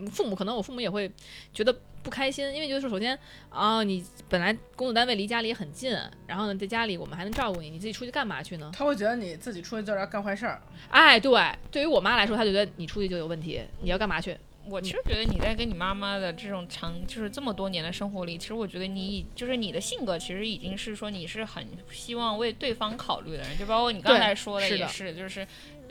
[0.08, 1.12] 父母可能我父母也会
[1.54, 3.18] 觉得不开心，因为就是首先
[3.50, 5.92] 啊、你本来工作单位离家里也很近，
[6.26, 8.72] 然后呢在家里我们还能照顾你，你自己出去干嘛去呢？
[8.74, 10.62] 他会觉得你自己出去就是要干坏事儿。
[10.90, 11.32] 哎，对，
[11.72, 14.38] 对于我妈来说，她觉得你出去就有问题，你要干嘛去？
[14.70, 25.48] 我其实觉得你在跟你妈妈的这种长，就是这么多年的生活里，其实我觉得你已就是你的性格，其实已经是说你是很希望为对方考虑的人，就包括你刚才说的也是，就是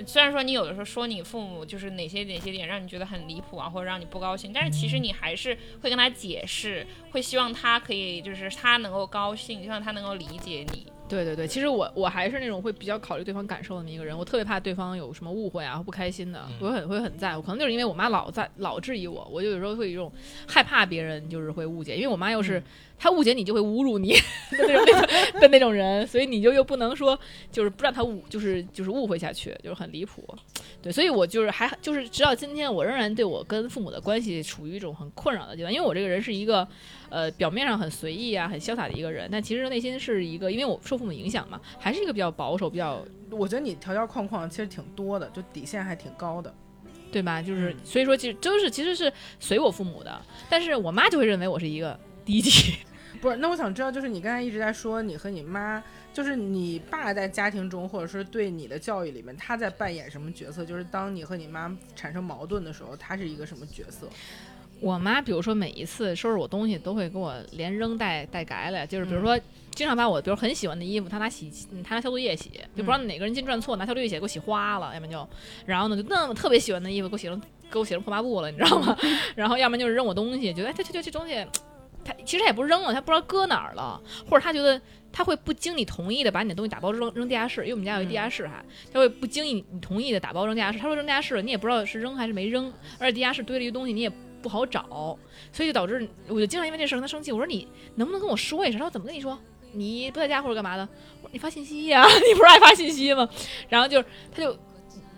[0.06, 10.86] 虽然说你有的时候说你父母就是哪些哪些点让你觉得很离谱啊，或者让你不高兴，但是其实你还是会跟他解释，会希望他可以就是他能够高兴，希望他能够理解你。
[11.08, 17.42] 对对对，其实我我还是那种会比较考虑对方感受的那么一个人，我特别怕对方有什么误会啊或不开心的，我很会很在乎。
[17.42, 20.12] 可能就是因为我妈老在老质疑我，我就有时候会有一种
[20.46, 22.62] 害怕别人就是会误解，因为我妈又是、
[22.98, 24.12] 她误解你就会侮辱你
[24.52, 27.18] 的那种那种的那种人，所以你就又不能说
[27.50, 30.22] 就是不让她误就是就是误会下去，就是很离谱。
[30.82, 36.66] 对，所以我就是还就是直到今天，我仍然对我跟父母的关系处于一种很困扰的阶段，因为我这个人是一个
[37.10, 46.54] 呃表面上很随意啊、很潇洒的一个人，但其实内心是一个，因为我受父母影响嘛，还是一个比较保守、比较我觉得你条条框框其实挺多的，就底线还挺高的。
[47.10, 47.40] 对吧？
[47.40, 52.74] 就是嗯所以说，其实就是其实是随我父母的，但是我妈就会认为我是一个低级。
[53.22, 60.66] 不是，那我想知道，就是你刚才一直在说你和你妈，就是你爸在家庭中，或者是对你的教育里面，他在扮演什么角色？
[60.66, 64.06] 就是当你和你妈产生矛盾的时候，他是一个什么角色？
[64.80, 69.38] 我妈比如说每一次收拾我东西，都会给我连扔带带改了，就是比如说。
[69.74, 75.28] 经常把我，比如很喜欢的衣服，她拿洗，嗯她拿消毒液洗，就不知道哪个人进转错，拿消毒液洗给我洗花了，要不然就，
[75.64, 78.98] 然后呢，就那么特别喜欢的衣服给我洗成给我洗成破抹布了，你知道吗？
[79.36, 81.46] 然后要么就是扔我东西，觉得哎，这这这这东西，
[82.04, 84.80] 他其实他也不扔了，他不知道搁哪儿了，或者他觉得
[85.12, 90.78] 他会不经你同意的把你的东西打包扔扔地下室，因为我们家有一地下室哈，他会不经意你同意的打包扔地下室。
[90.80, 94.12] 他说扔地下室，你也不知道是扔还是没扔，而且地下室堆了一个东西，你也
[94.42, 95.16] 不好找，
[95.52, 97.32] 所以就导致我就经常因为这事跟他生气。
[97.32, 98.78] 我说你能不能跟我说一声？
[98.78, 99.38] 他说怎么跟你说？
[99.72, 100.88] 你不在家或者干嘛的？
[101.22, 103.28] 我说你发信息呀、 你不是爱发信息吗？
[103.68, 104.56] 然后就是他就。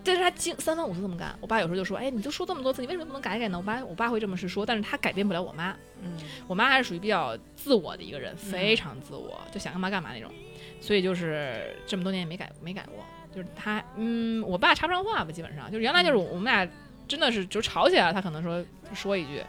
[0.03, 5.75] 但是他经三番五次这么干，我爸有时候就说：“哎，你就说这么多次，你为什么不能改改呢？”我爸我爸会这么是说，但是他改变不了我妈。
[6.01, 10.31] 嗯，我妈还是属于比较自我的一个人，非常自我，就想干嘛干嘛那种，
[10.79, 13.05] 所以就是这么多年也没改没改过。
[13.31, 16.67] 就是他，嗯，我爸插不上话吧，基本上就是原来就是我们俩
[17.11, 19.39] 真的是就吵起来了，他可能说说一句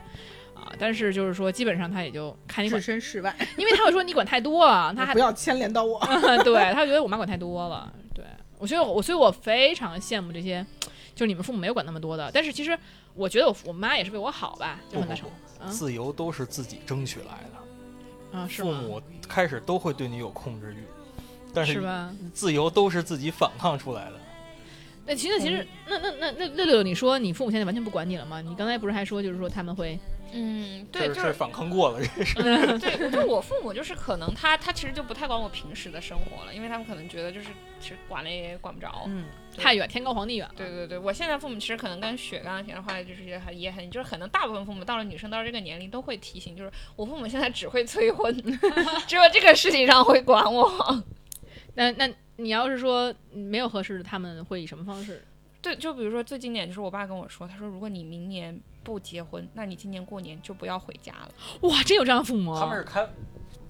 [0.52, 6.00] 啊，但是就是说基本上他也就看你置，身事外，因为他会说你管太多了， 他还不要牵连到我。
[6.42, 7.92] 对，他觉得我妈管太多了。
[8.12, 8.24] 对
[8.58, 10.66] 我，所以我所以我非常羡慕这些，
[11.14, 12.28] 就是你们父母没有管那么多的。
[12.34, 12.76] 但是其实
[13.14, 15.34] 我觉得我我妈也是为我好吧，就很大程度。
[15.64, 18.70] 啊自由都是自己争取来的，啊，是吗？
[18.70, 20.84] 父母开始都会对你有控制欲，
[21.54, 22.12] 但是是吧？
[22.34, 24.12] 自由都是自己反抗出来的。
[25.06, 28.40] 那其实其实那那那那六六，你说你父母现在完全不管你了吗？
[28.40, 29.98] 你刚才不是还说就是说他们会
[30.34, 32.34] 嗯，对，就是是反抗过了，这是
[32.78, 37.48] 对，就我父母就是可能他他其实就不太管我平时的生活了，因为他们可能觉得就是
[37.80, 39.02] 其实管了也管不着。
[39.06, 39.26] 嗯，
[39.58, 40.54] 太远，天高皇帝远了。
[40.56, 48.34] 对对对，我现在父母其实可能跟雪刚刚提的话，就是也很也很，就是可能大部分父母到了女生到了这个年龄都会提醒，就是我父母现在只会催婚，
[49.06, 51.04] 只有这个事情上会管我。
[51.74, 52.08] 那那
[52.42, 55.22] 你要是说没有合适的，他们会以什么方式？
[55.60, 61.30] 对，就比如说最经典就是我爸跟我说，他说如果你明年不结婚，那你今年过年就不要回家了。
[61.60, 62.60] 哇，真有这样的父母啊？
[62.60, 63.08] 他们是开，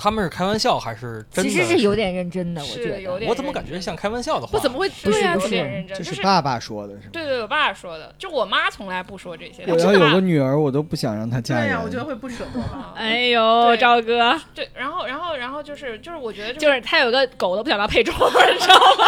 [0.03, 1.49] 他们是开玩笑还是真的？
[1.49, 3.01] 其实是有点认真的，我觉得。
[3.01, 4.51] 有点我怎么感觉像开玩笑的话？
[4.53, 5.35] 不怎么会不是对啊？
[5.35, 7.11] 有不是点认真，这是爸爸说的是吗？
[7.13, 9.63] 对对，我爸说的，就我妈从来不说这些。
[9.69, 11.69] 我要有真的爸个女儿，我都不想让她嫁人。
[11.69, 12.69] 对呀，我觉得会不舍得吧。
[12.73, 19.05] 啊 哎呦，赵哥，对，然后然后然后就是就是我觉得就是他有个狗都不想让他配种，你知道吗？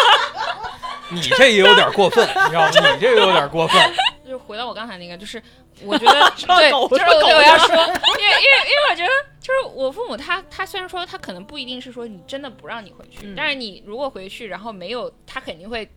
[1.11, 2.71] 你这也有点过分，你知道吗？
[2.71, 3.81] 你这个有点过分。
[4.27, 5.41] 就回到我刚才那个，就是
[5.83, 9.11] 我觉得 对，就是我对我要说，因为因为因为我觉得
[9.41, 15.89] 就是我父母他他虽然说他可能不一定是说你真的不让你回去，嗯但是你如果回去然后没有，他肯定会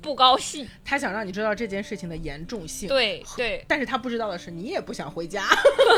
[0.00, 0.68] 不高兴。
[0.84, 2.88] 他想让你知道这件事情的严重性。
[2.88, 5.46] 对对但是他不知道的是，你也不想回家。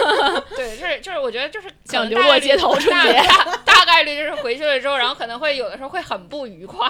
[0.57, 6.89] 对，就是就是我觉得就是想流落街头春节大大大概率就是回去了之后，然后可能会有的时候会很不愉快。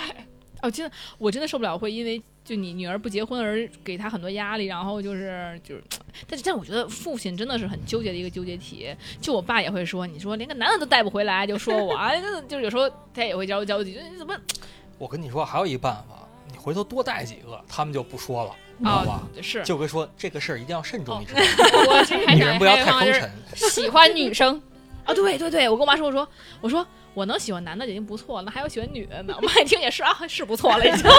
[0.61, 5.83] 哦，真的，我真的受不了，会因为就你女儿不结婚而给她很多压力，然后就是就 是，
[6.29, 8.95] 但是但我觉得父亲真的是很纠结的一个纠结体。
[9.21, 12.11] 就我爸也会说，你说连个男的都带不回来，就说我， 啊，
[12.49, 14.35] 就是有时候他也会焦焦急，你怎么
[14.99, 19.13] 我跟你说，还有一办法，你回头多带几个，他们就不说了，你知道吧？
[19.13, 19.23] 啊？
[19.41, 21.47] 是，就跟说这个事儿一定要慎重，哦你知道吗？
[21.99, 23.31] 我其实还想女人不要太风尘。
[23.55, 24.61] 喜欢女生，
[25.05, 26.29] 啊，对对对，我跟我妈说，我说
[26.61, 29.35] 我说我能喜欢男的已经不错了，那还有喜欢女的呢。
[29.37, 31.11] 我妈一听也是啊，是不错了已经。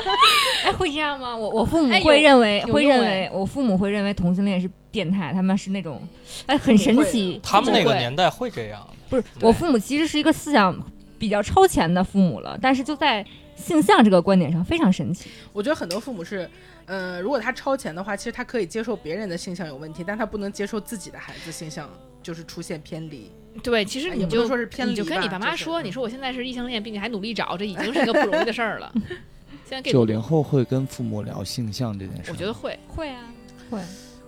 [0.64, 1.36] 哎，会这样吗？
[1.36, 6.00] 我我父母会认为，哎会认为，我父母会认为同性恋是变态，他们是那种，
[6.46, 7.40] 哎，很神奇。
[7.42, 10.76] 他们那个年代会这样，不是，我父母其实是一个思想
[11.18, 13.24] 比较超前的父母了，但是就在
[13.56, 15.30] 性向这个观点上非常神奇。
[15.52, 16.48] 我觉得很多父母是，
[16.86, 21.88] 呃，如果他超前的话，其实他可以接受别人的性向有问题，但他不能接受自己的孩子性向
[22.28, 23.32] 就是出现偏离。
[23.62, 28.92] 对，其实你就说是偏离你就跟你爸妈说，嗯你说我现在是异性恋，并且还努力找，这已经是一个不容易的事儿了。
[29.64, 33.32] 现在给九零后会跟父母聊性向这件事，我觉得会，会啊，
[33.70, 33.80] 会。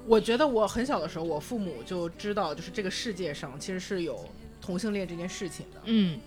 [0.07, 4.19] 我觉得我很小的时候，我父母就知道，就是这个世界上其实是有
[4.63, 5.83] 同性恋这件事情的。
[5.85, 6.19] 嗯，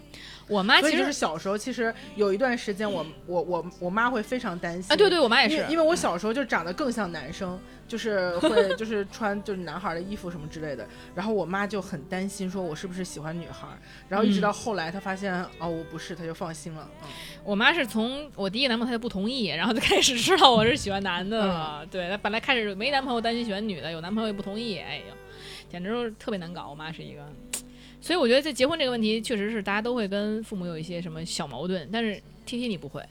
[0.48, 13.68] 我妈其实就是小时候，其实有一段时间我，我我我妈会非常担心啊，对对，我妈也是因为，我小时候就长得更像男生，就是会就是穿就是男孩的衣服什么之类的，然后我妈就很担心，说我是不是喜欢女孩，
[14.10, 16.90] 然后一直嗯到后来她发现、哦我不是，她就放心了。
[17.04, 17.10] 嗯，
[17.44, 21.86] 我妈是从我第一个男朋友她就不同意，然后就开始知道我是喜欢男的了。
[21.90, 25.16] 对，她本来开始没男朋友担心喜欢女的，有男朋友也不同意，哎呦，
[25.70, 26.70] 简直就是特别难搞。
[26.70, 27.22] 我妈是一个，
[28.04, 33.02] 所以我觉得在结婚这个问题，确实是大家都会跟父母有一些什么小矛盾，但是 T T 你不会，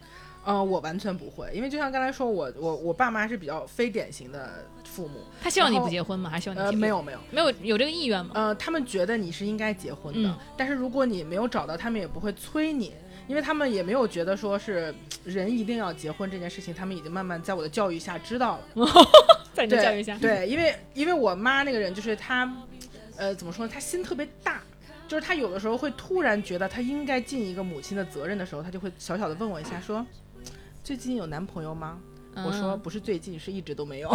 [0.45, 6.29] 呃，我完全不会，因为就像刚才说，我我我爸妈是比较非典型的父母，他希望你不结婚吗？
[6.29, 8.33] 还是希望你呃，结婚没有没有，没有有这个意愿吗？
[8.35, 12.93] 呃，他们觉得你是应该结婚的，嗯但是如果你没有找到，他们也不会催你，
[13.27, 18.87] 因为他们也没有觉得说是人一定要结婚这件事情，他们已经慢慢在我的教育下知道了。
[19.55, 22.51] 在你的教育下，对，因为因为我妈那个人就是她，
[23.17, 23.71] 呃，怎么说呢？
[23.73, 24.52] 她心特别大，
[25.13, 30.07] 就是他有的时候会突然觉得他应该尽一个母亲的责任的时候，他就会小小的问我一下，说。
[30.83, 31.99] 最近有男朋友吗？
[32.35, 34.11] 我说嗯不是最近，是一直都没有。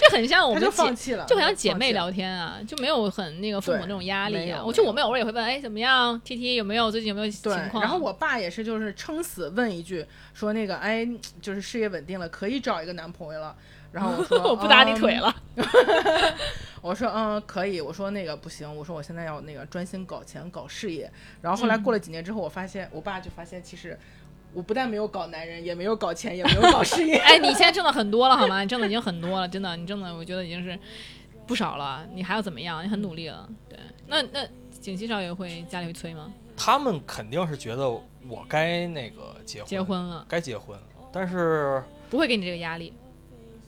[0.00, 4.60] 这很像我 们就放弃了，就很像姐妹聊天啊，就没有很那个父母对那种压力啊。
[4.66, 7.80] 我就我们偶尔也会问，哎，怎么样？T T 有没有最近有没有情对，况？
[7.80, 11.08] 然后我爸也是，就是撑死问一句，说那个，哎，
[11.40, 13.54] 就是事业稳定了，可以找一个男朋友了。
[13.92, 15.34] 然后我 说我不打你嗯腿了。
[16.82, 21.10] 我说嗯可以，我说那个不行，我说我现在要那个专心搞钱搞事业。
[21.42, 23.98] 然后后来过了几年之后，我发现我爸就发现其实
[24.52, 27.16] 我不但没有搞男人，也没有搞钱，也没有搞事业。
[27.18, 28.60] 哎，你现在挣的很多了好吗？
[28.62, 30.78] 你挣的已经很多了，真的，你挣的我觉得已经是
[31.46, 32.06] 不少了。
[32.12, 32.84] 你还要怎么样？
[32.84, 33.48] 你很努力了。
[33.68, 34.46] 对，那那
[34.80, 36.32] 景熙少爷会家里会催吗？
[36.56, 42.92] 他们肯定是觉得我该那个结婚，结婚了该结婚了，但是不会给你这个压力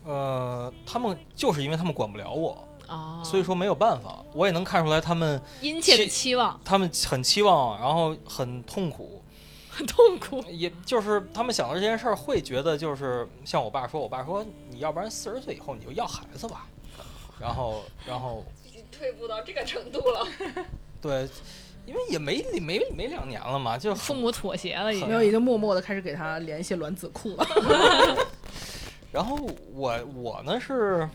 [0.09, 4.25] 呃，他们就是因为他们管不了我，哦，所以说没有办法。
[4.33, 9.23] 我也能看出来他们殷切的期期望他们很期望，然后很痛苦，
[9.69, 10.43] 很痛苦。
[10.49, 16.67] 也就是他们想到这件事儿，会觉得就是像我爸说，我爸说你要不然四十岁以后你就要孩子吧，
[17.39, 20.27] 然后然后已经退步到这个程度了。
[21.03, 21.29] 对，
[21.85, 27.47] 因为也没没没两年了嘛，就父母妥协了，已经没有，已经默默的开始给他联系卵子库了。
[29.11, 29.37] 然后
[29.73, 31.09] 我我呢是，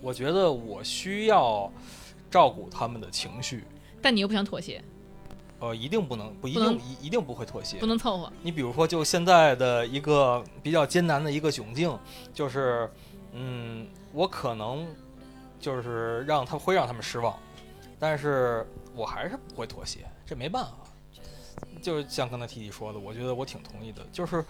[0.00, 1.70] 我觉得我需要
[2.30, 3.64] 照顾他们的情绪，
[4.00, 4.82] 但你又不想妥协，
[5.60, 7.86] 呃，一定不能不一定一一定不会妥协不。
[7.86, 8.32] 能凑合。
[8.42, 11.96] 你比如说，就现在的一个比较艰难的一个窘境，
[12.34, 12.90] 就是，
[13.32, 14.84] 嗯，我可能
[15.60, 17.38] 就是让他会让他们失望，
[18.00, 18.66] 但是
[18.96, 20.72] 我还是不会妥协，这没办法。
[21.80, 24.44] 就是像刚才提提说的，我觉得我挺同意的，就是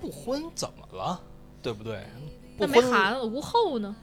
[0.00, 1.20] 不婚怎么了，
[1.62, 1.98] 对不对？
[2.56, 3.94] 不那没婚孩子无后呢？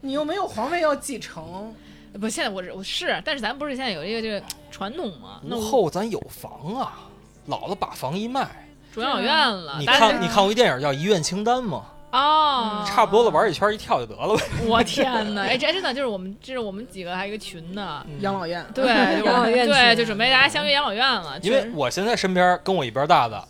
[0.00, 1.74] 你又没有皇位要继承，
[2.20, 5.40] 不，现在我是我是，但是咱不是现在有一个这个传统嘛？
[5.42, 7.08] 那无我后咱有房啊，
[7.46, 8.68] 老子把房一卖。
[8.92, 11.84] 主养老院了，你看你看过一电影叫《遗愿清单》吗？
[12.12, 14.42] 哦，差不多了，玩一圈一跳就得了呗。
[14.64, 15.42] 我天哪！
[15.42, 18.06] 哎，这真的就是我们，这是我们几个还有一个群呢。
[18.20, 18.64] 养老院。
[18.72, 18.84] 对，
[19.18, 21.36] 就养老院对，群就准备大家相约养老院了。
[21.42, 23.46] 因确实为我现在身边跟我一边大的，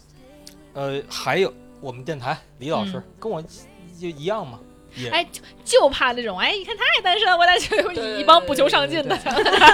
[0.76, 4.60] 呃，还有我们电台李老师、嗯跟我就一样嘛，
[4.94, 9.18] 也哎，就就怕那种，哎，你看他也单身，我俩就有一帮不求上进的，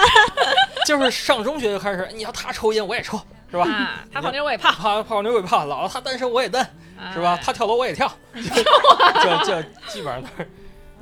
[0.87, 3.69] 就是上中学就开始，你要他抽烟我也抽，是吧？
[3.69, 6.65] 啊，他泡妞我也泡，泡泡妞我也泡，老了他单身我也单，
[7.13, 7.35] 是吧？
[7.35, 10.49] 哎他跳楼我也跳， 就就基本上都是。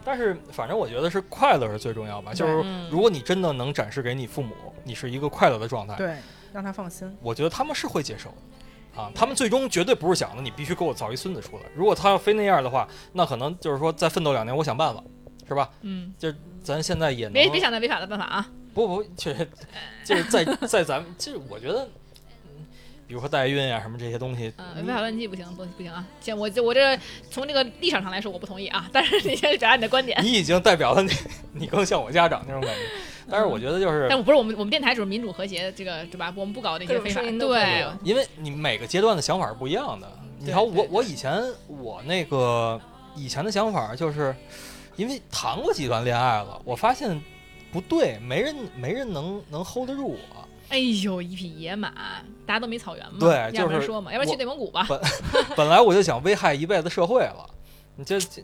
[0.03, 6.17] 但是反正我觉得是快乐是最重要吧，就是嗯如果你真的能展示给你父母，你是一个快乐的状态，对，
[6.55, 7.15] 让他放心。
[7.21, 8.37] 我觉得他们是会接受的。
[8.97, 11.63] 啊，他们最终绝对不是想的你必须给我造一孙子出来。
[11.75, 15.03] 如果他要非那样的话，那可能就是说再奋斗两年，我想办法，
[15.47, 15.71] 是吧？
[15.83, 16.33] 嗯，就
[16.63, 19.49] 咱现在也能别别想那违法的办法啊，不不，确实
[20.05, 21.91] 就是在在咱们，就是我觉得，嗯，
[23.11, 26.07] 比如说代孕啊、什么这些东西，嗯，违法乱纪不行，不不行啊！
[26.21, 26.97] 先我这我这
[27.29, 28.89] 从这个立场上来说，我不同意啊。
[28.93, 30.17] 但是你先表达你的观点。
[30.23, 31.11] 你已经代表了你，
[31.53, 32.81] 你更像我家长那种感觉。
[33.29, 36.33] 但是我觉得就是但我不是我们我们电台主是民主和谐，这个对吧？
[36.37, 40.09] 我们不搞那些非法对，因为你每个阶段的想法是不一样的。
[40.39, 42.81] 你看我我以前我那个
[43.17, 44.33] 以前的想法就是，
[44.95, 47.21] 因为谈过几段恋爱了，我发现
[47.73, 50.40] 不对，没人没人能能 hold 得住我。
[50.71, 51.91] 哎呦，一匹野马，
[52.47, 54.87] 大家都没草原嘛，对就是说嘛，要不然去内蒙古吧。
[54.89, 55.01] 本
[55.57, 57.49] 本来我就想危害一辈子社会了，
[57.97, 58.43] 你就就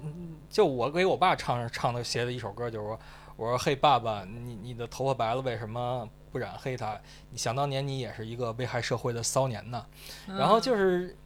[0.50, 2.98] 就我给我爸唱唱的写的一首歌，就是说，
[3.36, 6.98] 我说嘿爸爸，你你的头发白了，为什么不染黑它？
[7.30, 9.86] 你想当年你也是一个危害社会的骚年呢。
[10.26, 11.16] 然后嗯就是，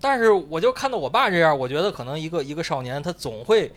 [0.00, 3.72] 但是我就看到我爸这样，我觉得可能一个一个少年他总会，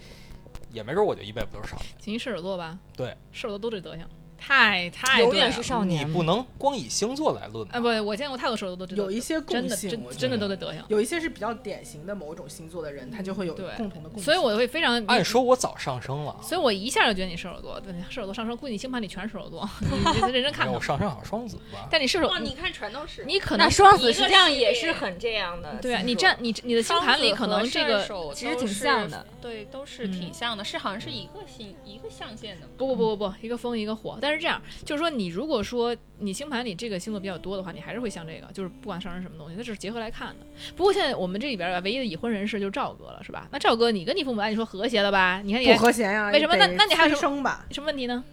[0.71, 1.85] 也没准我就一辈子都是少年。
[1.99, 4.05] 请射手座吧，对，射手座都这德行，
[4.37, 6.05] 太太对了永远是少你。
[6.05, 7.79] 不能光以星座来论吧啊！
[7.81, 14.23] 不，我见过太多射手座都有一些共真的真真的都得德行，有一些是比较典型的某种星座的人，他就会有对共同的共性。
[14.23, 20.81] 所以我会非常按说我早上升了，所以我一下就觉得你射手座，对，射手座上升，估计你星盘里全是射手座， 你你认真看看我。
[20.85, 21.87] 上升好像双子吧。
[21.89, 23.25] 但你射手，哇，你你看全都是。
[23.25, 25.75] 你可能那双子一个实际上也是很这样的。
[25.81, 32.67] 对啊，你占你你的星盘里可能这个其实挺像的，对，都是嗯挺像的，是好像是一个星一个象限的。
[32.77, 34.17] 不不不不不，一个风一个火。
[34.21, 40.45] 但是这样，就是说你如果说你星盘里这个星座比较多的话，你还是会像这个，就是不管上升什么东西，它只是结合来看的。
[40.75, 43.47] 不过现在我们这里边唯一的已婚人士就是赵哥了，是吧？
[43.51, 45.41] 那赵哥，你跟你父母按理说和谐了吧？
[45.43, 47.65] 你看你不和谐呀、为什么那那你还有催生吧？
[47.71, 48.23] 什么问题呢？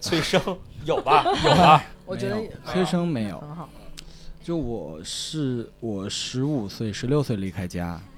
[0.00, 0.40] 催生
[0.84, 3.68] 有吧有吧， 我觉得催生没有，很好。
[4.42, 8.11] 就我是我十五岁、十六岁离开家，嗯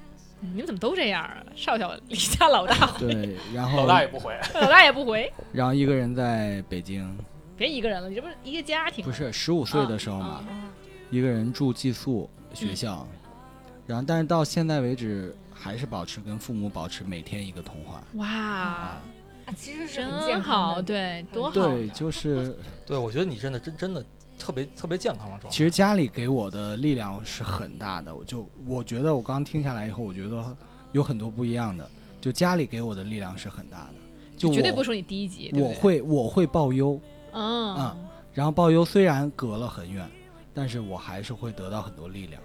[0.51, 1.43] 你们怎么都这样啊？
[1.55, 4.33] 少小离家老大回，对，然 后老大也不回。
[4.55, 7.17] 老大也不回，然后一个人在北京，
[7.57, 9.03] 别一个人了，你这不是一个家庭？
[9.03, 10.45] 不是十五岁的时候嘛，啊
[11.09, 13.07] 一个人住寄宿学校，
[13.85, 18.01] 然后但是到现在为止还是保持跟父母保持每天一个通话。
[18.15, 19.01] 哇，啊
[19.55, 21.51] 其实是很真好，对，多好。
[21.51, 24.03] 对，就是对，我觉得你真的真真的
[24.37, 25.49] 特别特别健康的状态。
[25.49, 30.57] 其实家里给我的力量是很大的，我就我觉得我刚听下来以后，我觉得
[30.91, 31.89] 有很多不一样的，
[32.21, 33.93] 就家里给我的力量是很大的，
[34.37, 36.99] 就绝对不是说你低级，对不对，我会我会报忧，
[37.33, 40.09] 嗯嗯然后报忧虽然隔了很远，
[40.53, 42.41] 但是我还是会得到很多力量。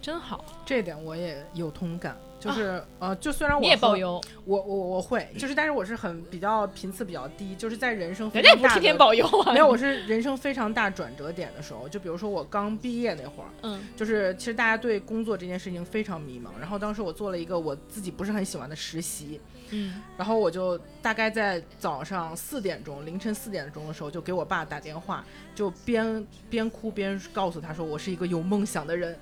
[0.00, 0.44] 真好。
[0.66, 8.98] 这点我也有同感，就是、呃，就虽然我也报和，忧，我我我会，就是但是我是很比较频次比较低，就是在人生非人家不是天天的。
[8.98, 9.52] 报忧啊。
[9.52, 19.40] 没有，我是人生非常大转折点的时候，就比如说我刚毕业那会儿，嗯就是其实大家对工作这件事情非常迷茫，然后当时我做了一个我自己不是很喜欢的实习，
[19.70, 25.24] 嗯然后我就大概在早上四点钟，凌晨四点钟的时候，就给我爸打电话，
[25.54, 29.18] 就边边哭边告诉他说，我是一个有梦想的人，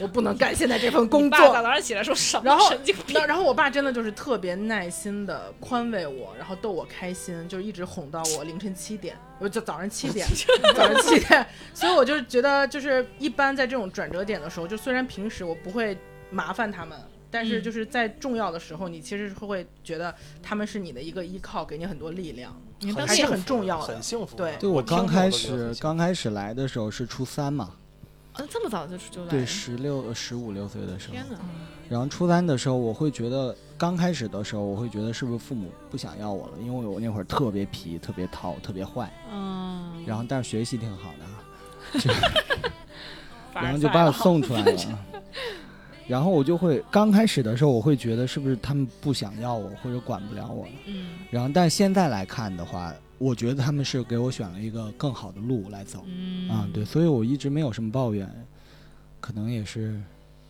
[0.00, 1.54] 我不能干现在这份 工作爸作。
[1.54, 3.26] 早上起来说什么然后神经病那？
[3.26, 10.26] 然后我爸真的就是特别耐心的宽慰我，然后逗我开心，就一直哄到我凌晨七点，我就早上七点，
[10.74, 11.46] 早上七点。
[11.74, 15.96] 所以我就觉得，就是一般在这种转折点的时候，就虽然平时我不会
[16.30, 16.98] 麻烦他们。
[17.30, 22.58] 但是嗯就是在重要的时候，你其实是会觉得他们是你的一个依靠，给你很多力量，
[23.06, 24.02] 还是很重要的很。
[24.02, 24.34] 幸福。
[24.34, 27.74] 对对我刚开始刚开始来的时候是初三嘛，
[28.38, 31.38] 啊这么早就就来对，十六十五六岁的时候天，哪！
[31.88, 42.00] 然后初三的时候，我会觉得刚开始的时候，我会觉得是不是父母不想要我了，因为我那会儿特别皮、特别淘、特别坏，嗯，然后但是学习挺好的
[43.54, 44.98] 然后就把我送出来了。
[46.06, 50.72] 然后我就会刚开始的时候，我会觉得是不是他们不想要我或者管不了我了。
[50.86, 56.04] 嗯然后但现在来看的话，我觉得他们是给我选了一个更好的路来走。
[56.06, 58.28] 嗯啊，对，所以我一直没有什么抱怨，
[59.20, 60.00] 可能也是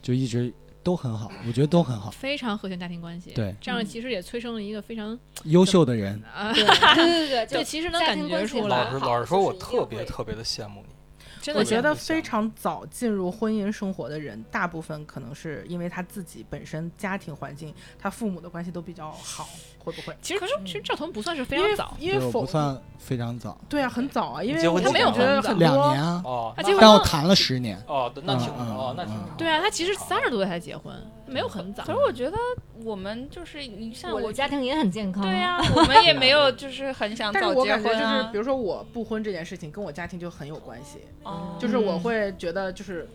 [0.02, 0.52] 就一直
[0.82, 2.10] 都很好，我觉得都很好。
[2.10, 3.32] 非常和谐家庭关系。
[3.34, 8.98] 对，这样其实也催生了一个非常优秀的人， 啊，对对对对，对， 就其实能感家庭关系觉出来老实。
[8.98, 10.94] 老师说，我特别特别的羡慕你。
[11.40, 20.16] 真的我觉得非常早进入婚姻生活的人，大部分可能是因为他自己本身家庭环境，他父母的关系都比较好，会不会？
[20.20, 27.80] 其实其实赵彤不算是非常早，因为否不算非常早，对啊，很早啊，因为结婚我没有觉得很多两年啊，哦，他结婚了我谈了十年。
[27.86, 30.94] 哦，那挺哦，那挺对啊，他其实三十多岁才结婚，
[31.28, 31.92] 没有很早可。
[31.92, 32.36] 是我觉得
[32.84, 35.22] 我们就是你像我我家庭也很健康。
[35.22, 38.38] 对呀、 我们也没有就是很想但是早结我感觉就是，比。
[38.38, 43.08] 如说我不婚这件事情跟我家庭就很有关系，哦就是我会觉得就是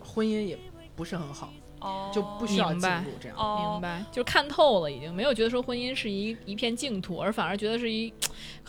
[0.00, 0.58] 婚姻也
[0.94, 3.36] 不是很好，哦就不需要进入这样。
[3.36, 8.12] 哦明白，就看透了，已经没有觉得说婚姻是一一片净土，而反而觉得是一，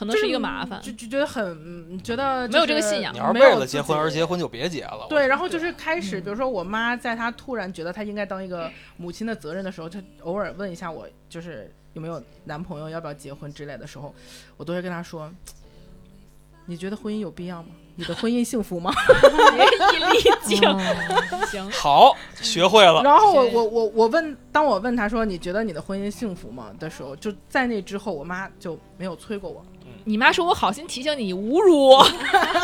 [0.02, 0.82] 可能是一个麻烦。
[0.82, 1.46] 就就觉得很
[1.94, 5.06] 嗯觉得没有这个信仰你要是为了结婚而结婚，就别结了。
[5.08, 14.14] 对，然后就是开始，比如说我妈在她突然觉得她应该当一个母亲的责任的时候，她偶尔问一下我，就是有没有男朋友，要不要结婚之类的时候，
[14.58, 15.32] 我都会跟她说
[16.66, 17.70] ：“你觉得婚姻有必要吗？
[17.96, 18.90] 你的婚姻幸福吗
[19.94, 23.04] 一粒净，嗯行，好，学会？”了。
[23.04, 29.64] 然后我我我我问，当我问她说：“你觉得你的婚姻幸福吗？”的时候，就在那之后，我妈就没有催过我，
[30.06, 32.06] 你妈说我好心提醒你，侮辱我。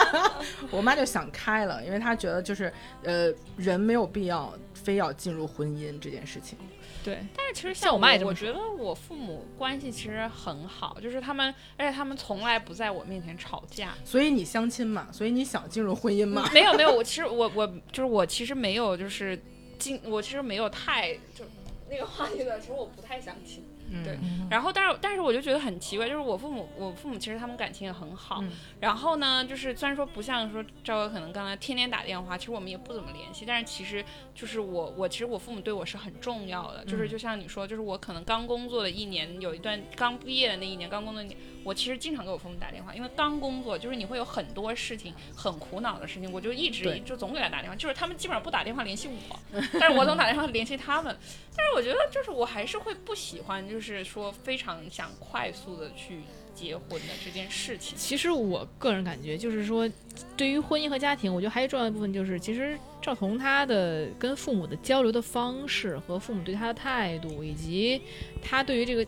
[0.71, 2.71] 我妈就想开了，因为她觉得就是
[3.03, 6.57] 呃，人没有必要非要进入婚姻这件事情。
[7.03, 13.93] 对，但是其实像我妈也这么我觉得我父母关系其实很好，就是他们，而且他们从来不在我面前吵架。
[14.03, 16.49] 所以你相亲嘛，所以你想进入婚姻嘛？
[16.53, 19.41] 没有没有，我其实我我就是我其实没有就是
[19.79, 21.45] 进，我其实没有太就
[21.89, 23.63] 那个话题的，其实我不太想听。
[23.89, 24.03] 嗯。
[24.03, 24.17] 对
[24.49, 28.39] 然后，但是但是我就觉得很奇怪，就是我父母，我父母其实他们感情也很好。
[28.41, 28.51] 嗯。
[28.79, 34.03] 然后呢，就是虽然说不像说赵哥可能刚才天天打电话，其实我们也不怎么联系，但是其实
[34.35, 37.09] 就是我我其实我父母对我是很重要的，就是嗯。
[37.09, 49.39] 就像你说，就是我可能刚工作的一年，有一段刚毕业的那一年，刚工作那一年，我其实经常给我父母打电话，因为刚工作就是你会有很多事情很苦恼的事情，我就一直就总给他打电话，就是他们基本上不打电话联系我，
[49.79, 51.17] 但是我总打电话联系他们。
[51.55, 56.21] 但是我觉得就是我还是会不喜欢，就是就是说非常想快速的去
[56.55, 57.95] 结婚的这件事情。
[57.95, 59.87] 其实我个人感觉就是说，
[60.35, 68.01] 对于婚姻和家庭，我觉得还有重要一部分就是，其实赵彤他的跟父母的交流的方式和父母对他的态度，以及
[68.41, 69.05] 他对于这个。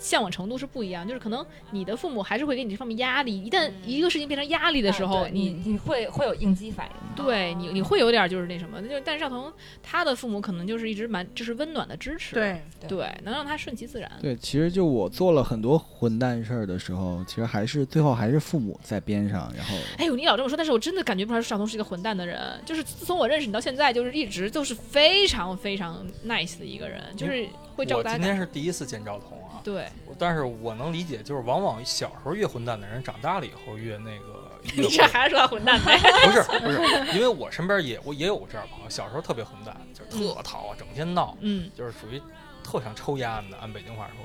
[0.00, 6.92] 向往程度是不一样，就是可能你的父母还是会给你这方面压力，一旦一个事情变成压力的时候，你你你会会有应激反应。
[7.14, 14.10] 对你你会有点就是那什么，就但是赵彤他的父母可能就是一直蛮就是温暖的支持，对，对，能让他顺其自然。
[14.22, 22.40] 对，其实就我做了很多混蛋事儿的时候，其实还是最后还是父母在边上，然后哎呦，你老这么说，但是我真的感觉不出来赵彤是一个混蛋的人。
[22.64, 28.36] 就是自从我认识你到现在，就是一直都是非常非常 nice 的一个人，就是会照顾大家我今天。
[28.36, 29.88] 是第一次见赵彤啊，对，
[30.18, 34.40] 但是我能理解，就是往往小时候越混蛋的人，长大了以后越那个。
[34.76, 35.98] 越你这还是说混蛋呗？
[36.26, 36.78] 不 是不是，
[37.16, 42.20] 因为我身边也我也有这样的朋友，小时候特别混蛋，就是特淘啊，整天闹，嗯，就是属于
[42.62, 44.16] 特想抽烟的，按北京话说。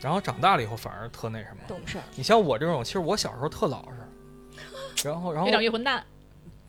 [0.00, 1.62] 然后长大了以后反而特那什么。
[1.68, 6.02] 懂事，你像我这种，其实我小时候特老实，然后然后越长越混蛋。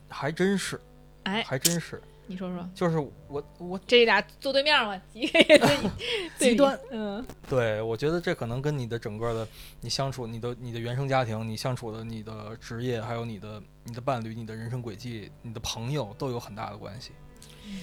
[0.09, 0.78] 还真是，
[1.24, 2.98] 哎，还真是，你说说，就是
[3.28, 5.00] 我我这俩坐对面嘛，
[6.38, 9.48] 极端，嗯，对我觉得这可能跟你的整个的
[9.82, 17.12] 你相处，你的你的原生家庭，你相处的你的职业，还有你的你的伴侣，你的人生轨迹，你的朋友都有很大的关系。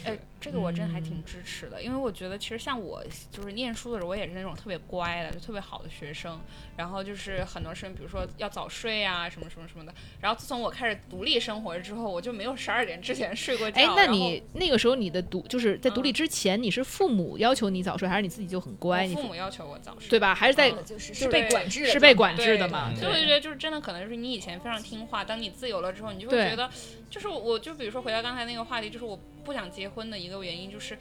[0.04, 6.40] 哎，这个我真还挺支持的，因为我觉得其实像我就是念书的时候，我也是那种特别乖的，就特别好的学生。
[6.76, 9.92] 然后就是很多事情，比如说要早睡啊，什么什么什么的。
[10.20, 13.80] 然后自从我开始独立生活之后，我就没有十二点之前睡过觉。
[13.80, 19.06] 哎，那你那个时候你的独就是在独立之前，你是父母要求你早睡，还是你自己就很乖？
[19.06, 20.34] 你父母要求我早睡，对吧？
[20.34, 22.90] 还是在嗯就是是被管制，是被管制的嘛？
[22.90, 26.68] 嗯所以我就觉得就是真的可能就是你以前非常听话，当你自由了之后，你就会觉得，
[27.10, 30.96] 就是我我就比如说回到刚才那个话题，就是我不想结婚的一个原因就是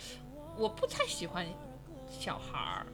[0.57, 1.45] 我不太喜欢
[2.19, 2.85] 小孩儿，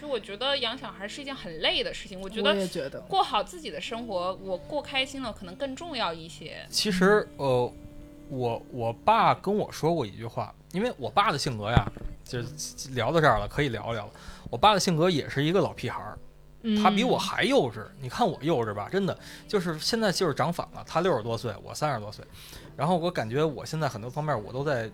[0.00, 6.64] 就我觉得养小孩是一件很累的事情，我觉得也觉得，过好自己的生活，我过开心了可能更重要一些。
[6.70, 7.72] 其实呃，
[8.28, 11.86] 我我爸跟我说过一句话，因为我爸的性格呀，
[12.24, 14.12] 就是聊到这儿了，可以聊聊了。
[14.50, 16.18] 我爸的性格也是一个老屁孩儿，
[16.62, 17.84] 嗯他比我还幼稚。
[18.00, 19.16] 你看我幼稚吧，真的
[19.46, 20.84] 就是现在就是长反了。
[20.86, 22.24] 他六十多岁，我三十多岁，
[22.76, 24.90] 然后我感觉我现在很多方面我都在，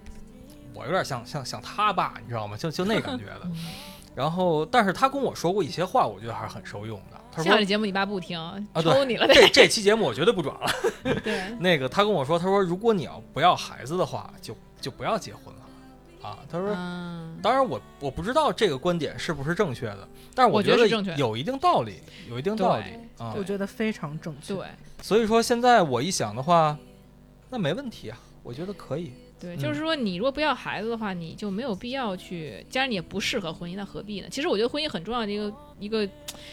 [0.75, 2.57] 我有点像像像他爸，你知道吗？
[2.57, 3.51] 就就那感觉的。
[4.13, 7.21] 然后，但是他跟我说过一些话，我觉得还是很受用的。
[7.31, 10.69] 他说下这节目你爸不听，啊，抽，你了这这期节目我绝对不转了。
[11.23, 16.39] 对， 那个他跟我说，他说如果你要不要孩子的话，就就不要结婚了啊。
[16.51, 22.85] 他说，嗯，当然我我不知道这个观点是不是正确的，但是我觉觉得有一定道理，有一定道理
[23.17, 23.45] 啊我。
[23.45, 24.55] 觉得非常正确。
[24.55, 24.67] 对，
[25.01, 26.77] 所以说现在我一想的话，
[27.49, 29.13] 那没问题啊，我觉得可以。
[29.41, 34.29] 对，嗯就是说，你如果不要孩子的话，你就没有必要去，既然你也不适合婚姻，那何必呢？
[34.31, 36.09] 其实我觉得婚姻很重要的一个一个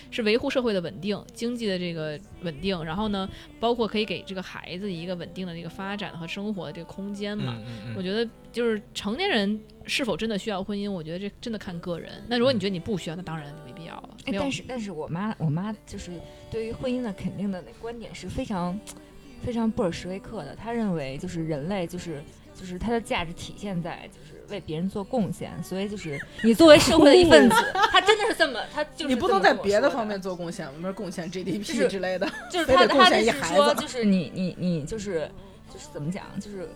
[0.10, 3.30] 是维护社会的稳定、经济的这个稳定，然后呢，
[3.60, 7.56] 包括可以给这个孩子一个稳定的这个发展和生活的这个空间嘛。
[7.60, 12.24] 嗯嗯嗯，我觉得就是成年人是否真的需要婚姻，我觉得这真的看个人。
[12.28, 14.10] 那如果你觉得你不需要，那当然就没必要了。
[14.26, 16.12] 但是但是我妈我妈就是
[16.50, 18.80] 对于婚姻的肯定的那观点是非常
[19.42, 20.56] 非常布尔什维克的。
[20.56, 22.24] 她认为就是人类就是
[22.60, 27.56] 就是它的价值体现在就是为别人做贡献，所以就是你作为社会的一份子，
[27.92, 32.28] 他真的是这么，他就是你不能在别的的方面做贡献，比如贡献 GDP 之类的。
[32.52, 35.30] 就是他他的是献一孩说，子就是你你你就是
[35.72, 36.68] 就是怎么讲，就是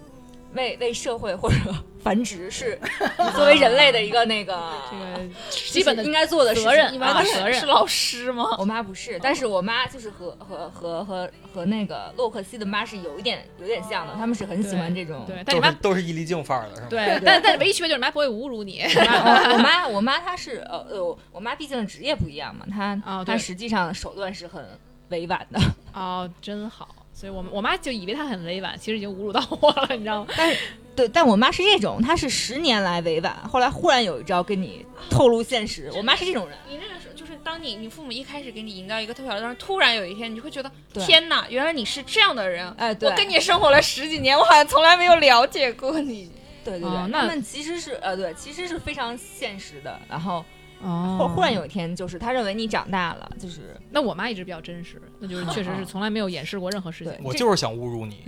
[0.53, 1.55] 为为社会或者
[2.03, 2.79] 繁殖是
[3.19, 8.55] 你作为人类的一个那个这个基本的应该做的责任你妈妈啊责任是老师吗？
[8.57, 15.23] 我妈不是，但是我妈就是和和和和和那个洛克希的妈是有一点有点像的，他们是很喜欢这种。
[15.27, 16.87] 对，但你妈都是伊丽静范儿的是吧？
[16.89, 18.81] 对， 但但唯一区别就是你妈不会侮辱你。
[18.81, 24.65] 我 妈我妈她是呃呃，我妈毕竟职业不一样嘛，她、哦她实际上手段是很
[25.09, 25.59] 委婉的。
[25.93, 26.95] 哦，真好。
[27.21, 30.33] 所以我们我妈就以为她很委婉，其实已经侮辱到我了，你知道吗？
[30.35, 30.57] 但是
[30.95, 35.91] 对，但我妈是这种，她是十年来委婉，后来忽然有一招跟你透露现实。
[35.95, 36.57] 我妈是这种人。
[36.67, 42.67] 你那个时候就是当你你父母一开始给你营造一个特别好的，但是突然有一天你就会觉得天哪，原来你是这样的人。
[42.75, 46.31] 哎，对，我跟你生活了十几年，我好像从来没有了解过你。
[46.65, 49.99] 对对对，哦那他们其实是呃对，其实是非常现实的。
[50.09, 50.43] 然后
[50.83, 57.13] 哦忽忽然有一天，就是他认为你长大了，就是那我妈一直比较真实，那就是确实是 从来没有掩饰过任何事情。
[57.23, 58.23] 我就是想侮辱你，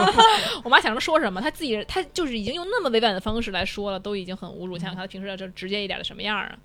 [0.64, 4.78] 我妈想什么说什么，她自己她就是已经用那么委婉的方式来说了，都已经很侮辱。
[4.78, 6.56] 想想她平时要就直接一点的什么样啊？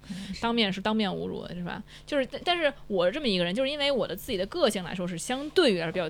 [0.41, 1.81] 当面是当面侮辱的是吧？
[2.05, 6.09] 就是，但但是我是这么一个人，就是因为我的自己的个性来说是相对于来说比较。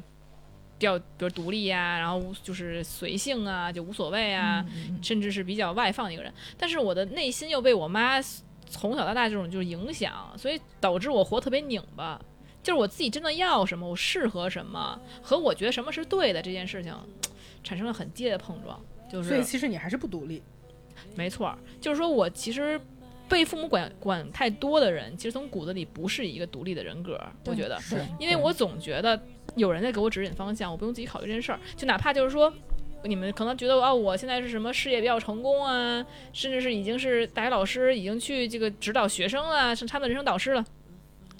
[0.79, 6.33] 比较，比如独立呀、然后无就是随性啊，就无所谓啊，嗯甚至是比较外放的一个人。
[6.57, 8.17] 但是我的内心又被我妈
[8.69, 12.19] 从小到大这种就是影响，所以导致我活特别拧巴。
[12.61, 16.93] 就是我自己真的要什么，我适合什么，和我觉得什么是对的这件事情，
[17.63, 18.79] 产生了很激烈的碰撞。
[19.09, 20.43] 就是所以其实你还是不独立。
[21.15, 22.79] 没错儿，就是说我其实
[23.29, 27.19] 被父母管管太多的人，其实从骨子里不是一个独立的人格。
[27.45, 29.19] 我觉得，是因为我总觉得
[29.55, 31.59] 有人在给我指引方向，我不用自己考虑这件事儿。
[31.77, 32.53] 就哪怕就是说，
[33.03, 40.65] 你们可能觉得啊，我现在是什么事业比较成功啊，甚至是已经是大学老师，已经去这个指导学生了，是他们的人生导师了。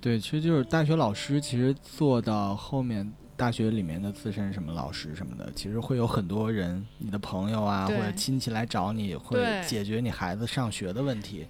[0.01, 3.11] 对，其实就是大学老师，其实做到后面。
[3.39, 11.47] 大学里面的资深什么老师什么的，其实会有很多人，你的朋友啊或者亲戚来找你，会解决你孩子上学的问题。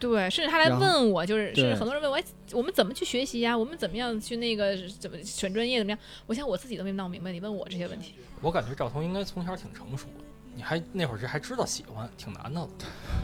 [0.00, 3.56] 对，甚至他来问我，就是甚至很多人问我，哎，我们怎么去学习呀？
[3.56, 5.98] 我们怎么样去那个怎么选专业怎么样？
[6.26, 8.14] 我想我自己都没闹明白，你问我这些问题。
[8.40, 10.24] 我感觉赵彤应该从小挺成熟的。
[10.56, 12.68] 你还那会儿是还知道喜欢，挺难的了。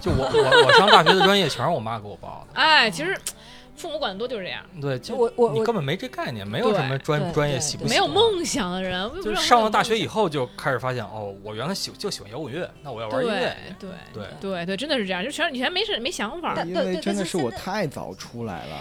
[0.00, 3.18] 就我我我上大学的专业全是我妈给我报的，哎，其实
[3.76, 8.06] 父母管的多就是这样，对，就我我我你根本没这概念，没有什么专专业喜不对没有。
[8.16, 13.90] 梦想的人，就是上了大学以后就开始发现，哦，我原来喜就喜欢摇滚乐，那我要玩音乐对。
[14.14, 16.64] 对对，对对，真的是这样，就全以前没事没想法儿。
[16.64, 18.80] 因为真的是我太早出来了。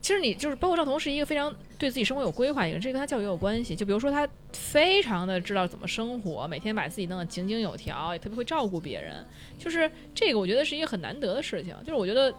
[0.00, 3.76] 其实你就是包括赵彤是一个非常对自己生活有规划的一个人，这跟他教育也有关系。
[3.76, 9.22] 就比如说他非常的知道怎么生活，每天把自己弄得井井有条，也特别会照顾别人。
[9.58, 11.76] 就是这个，我觉得是一个很难得的事情。
[11.84, 12.34] 就是我觉得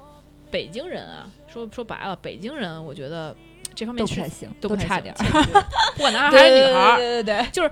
[0.51, 3.35] 北京人啊，说说白了，北京人我觉得
[3.73, 5.63] 这方面是都不太行，都不太行差点儿。
[5.95, 7.71] 不管男孩儿还是女孩对，对对对对，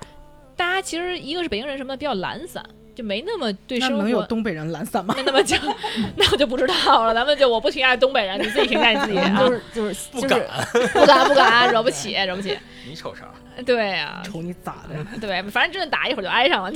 [0.56, 2.64] 大家其实一个是北京人什么的比较懒散，
[2.96, 5.14] 就没那么对那生活能有东北人懒散吗？
[5.18, 5.60] 没那么讲，
[6.16, 7.14] 那我就不知道了。
[7.14, 9.52] 咱们就我不评价东北人，你自己评价你自己啊 就。
[9.54, 12.58] 是就是不就是敢，不敢不敢，惹不起惹不起。
[12.88, 13.30] 你瞅啥？
[13.66, 15.20] 对呀、瞅你咋的？
[15.20, 16.72] 对，反正真的打一会儿就挨上了。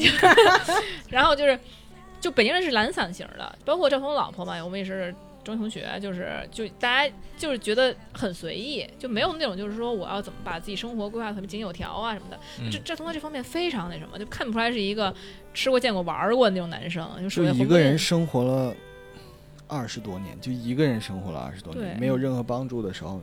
[1.09, 1.57] 然后就是，
[2.19, 5.13] 就北京人是懒散型的，包括赵彤老婆嘛，我们也是
[5.43, 12.39] 中学同学，就是就大家就是觉得很随意，就没有那种就是说我要怎么把自己生活规划得特别井有条啊什么的。
[12.59, 15.13] 嗯这这从他这方面非常那什么，就看不出来是一个
[15.53, 18.73] 吃过见过玩过的那种男生，就属就于一个人生活了
[19.67, 23.21] 二十多年，就一个人生活了二十多年，没有任何帮助的时候，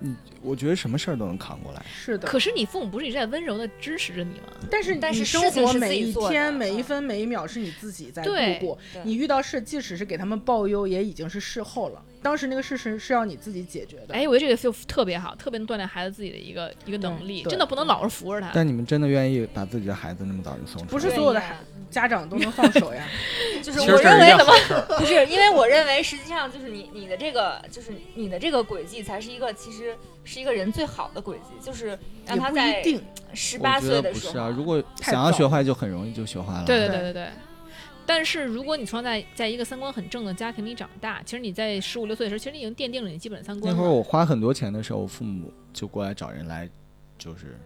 [0.00, 1.84] 嗯，我觉得什么事儿都能扛过来。
[1.92, 2.28] 是的。
[2.28, 4.52] 可是你父母不是一直在温柔的支持着你吗？
[4.70, 8.78] 但是但是你生活每一天、每一嗯分、每一秒是你自己在度过。
[9.02, 12.04] 你遇到事，即使是给他们报忧，也已经是事后了。
[12.22, 14.14] 当时那个事实是要你自己解决的。
[14.14, 18.50] 哎，我觉得这个就特别好，特别能锻炼孩子自己的一个一个能力，真的不能老是扶着他。
[18.52, 20.90] 但你们真的愿意把自己的孩子那么早就送出去？
[20.90, 21.56] 不是所有的孩，
[21.90, 23.06] 家长都能放手呀。
[23.62, 24.52] 就是我认为怎么。
[24.98, 32.82] 不是，因为我认为实际上就是你你的这个就是你的这个轨迹才是一个其实是一个人最好的轨迹，就是让他在
[33.34, 36.64] 十八岁的时候，不是啊，如果想要学坏，就很容易就学坏了。
[36.64, 37.28] 对对对对对对。
[38.08, 43.70] 但是如果你从小在在一个三观很正的家庭里长大，其实你在十五六岁的时候，其实你已经奠定了你基本的三观。
[43.70, 46.66] 那会儿我花很多钱的时候，我父母就过来找人来，
[47.18, 47.60] 就是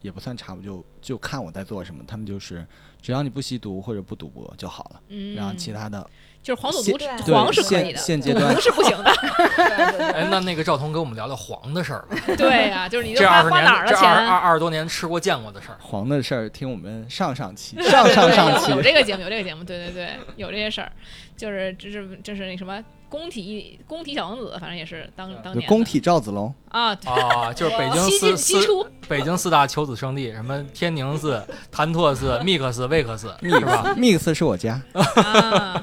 [0.00, 2.02] 也不算查我，就就看我在做什么。
[2.04, 2.66] 他们就是
[3.00, 6.10] 只要你不吸毒或者不赌博就好了，嗯，然后其他的
[6.42, 9.10] 就是黄赌毒黄是可以现的，现阶段赌是不行的。
[10.14, 14.38] 哎，那那个赵彤给我们聊聊黄的事儿吧， 对呀、就是你都这花二十年哪儿了这二二？
[14.38, 15.76] 二十多年吃过见过的事儿。
[15.80, 20.90] 黄的事儿，听我们上上期、上上上期有有这个节目，有这个节目，对对对，有这些事儿，
[21.36, 35.82] 就是这是就是那什么工体工体小王子，反正也是当当年工体赵子龙，啊，啊，就是北京四四西出，北京四大求子圣地，什么天宁寺、潭柘寺、密克寺、魏克寺，是吧？mix 是我家，啊，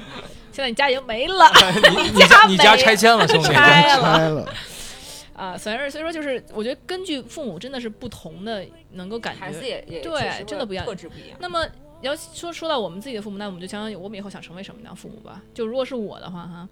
[0.58, 1.46] 现在你家已经没了
[1.94, 3.50] 你 你家 你家拆迁了，兄弟。
[3.50, 4.54] 拆了拆了。
[5.36, 9.68] 啊，所以所以说就是，我觉得根据父母真的是不同的，能够感孩子觉。
[9.68, 11.38] 也也对真的不一样特质不一样。
[11.40, 11.64] 那么
[12.02, 15.44] 要说说到我们自己的父母，那我们就想想我们以后想成为什么样的父母吧。
[15.54, 16.68] 就如果是我的话哈，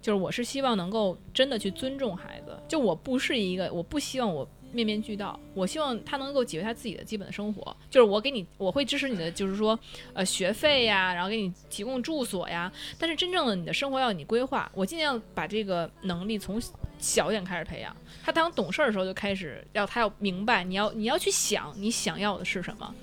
[0.00, 9.78] 就是我是希望能够真的去尊重孩子，就我不是一个，我不希望我面面俱到，我希望他能够解决他自己的基本的生活，就是我给你，我会支持你的，就是说
[10.12, 16.60] 呃学费呀，然后给你提供住所呀，但是真正的你的生活要你规划，我尽量把这个能力从
[16.98, 17.96] 小点开始培养。
[18.22, 22.94] 他当懂事儿的时候就开始要他要明白，你要你要去想你想要的是什么。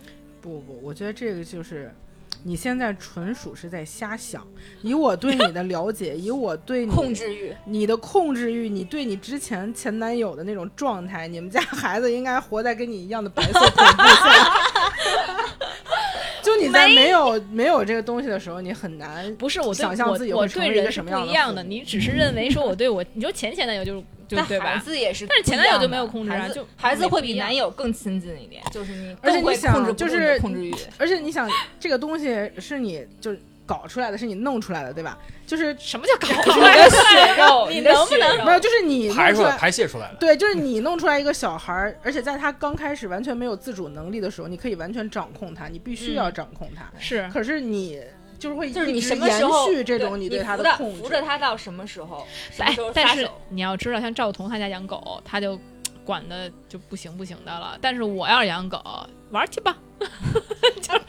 [0.41, 1.93] 不不，我觉得这个就是。
[2.43, 4.45] 你现在纯属是在瞎想，
[4.81, 14.53] 以我对你的了解， 以我对你控制欲，你的控制欲，你对你之前前男友的那种状态，你们家孩子应该活在跟你一样的白色恐怖下。
[16.43, 17.65] 就你在没有没。
[17.65, 24.03] 有这个东西的时候，你很难不是我想象自己会成为一个对人是不什么样的一样的，你只是认为说我对我，你说前前男友就是
[24.35, 24.77] 就但孩对吧？
[24.83, 30.73] 子也是但是前男友就没有控制啊孩就孩子会比男友更亲近一点，就是你而且你想就是控制欲。
[30.97, 35.17] 而且你想，这个东西是你就是搞出来的，是你弄出来的，对吧？
[35.45, 40.15] 就是什么叫搞出来的血肉，你的能不能血肉没有，就是你弄排出来，排泄出来的。
[40.19, 46.89] 对，就是你弄出来一个小孩儿，而且在他刚开始完全没有自主能力的时候，你可以完全掌控他，你必须要嗯掌控他。
[46.99, 48.01] 是可是你
[48.43, 51.21] 就是会就是你什么时候续这种你对他扶着的控制扶着。
[51.21, 52.27] 他到什么时候？
[52.57, 53.25] 来哎，但是？
[53.47, 55.57] 你要知道，像赵彤他家养狗，他就
[56.03, 57.77] 管的就不行不行的了。
[57.79, 58.83] 但是我要是养狗，
[59.31, 59.77] 玩去吧，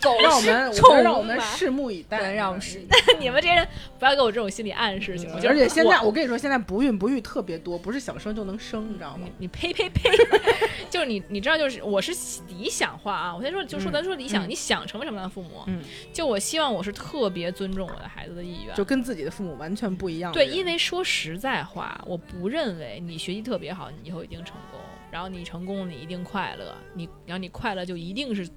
[0.02, 0.72] 狗 让我们，
[1.02, 2.18] 让我们拭目以待。
[2.18, 2.80] 对，让我们试。
[3.18, 3.66] 你们这些人
[3.98, 5.36] 不要给我这种心理暗示行吗？
[5.36, 9.46] 就是而且现在我我跟你说，现在不孕不育特别多，不是想生就能生，你知道吗你？
[9.46, 10.10] 你呸呸呸！
[10.90, 12.12] 就是你你知道，就是我是
[12.48, 13.34] 理想化啊。
[13.34, 15.62] 我先说，就说嗯咱说理想，嗯你想成为什么样的父母？
[15.66, 15.80] 嗯，
[16.12, 24.80] 就我希望我是特别尊重我的孩子的意愿，就跟自己的父母完全不一样对，因为说实在话，我不认为你学习特别好，你以后一定成功。
[25.10, 26.74] 然后你成功，你一定快乐。
[26.92, 28.48] 你然后你快乐就一定是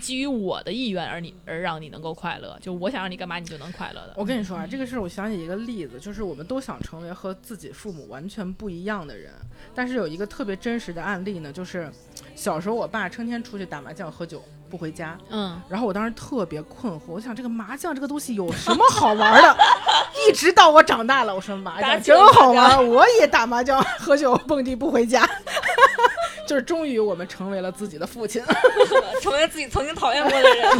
[0.00, 2.58] 基于我的意愿而你而让你能够快乐。
[2.60, 4.14] 就我想让你干嘛，你就能快乐的。
[4.16, 9.32] 我跟你说啊，这个事儿我想起一个例子，就是我们都想成为和自己父母完全不一样的人，
[9.74, 11.90] 但是有一个特别真实的案例呢，就是
[12.34, 19.56] 小时候我爸成天出去打麻将喝酒不回家，嗯，然后我当时特别困惑，我想这个麻将这个东西有什么好玩的？
[20.28, 25.28] 一直到我长大了，我说麻将真好玩，我也打麻将、喝酒、蹦迪不回家。
[26.46, 28.42] 就是终于我们成为了自己的父亲，
[29.22, 30.70] 成为自己曾经讨厌过的人。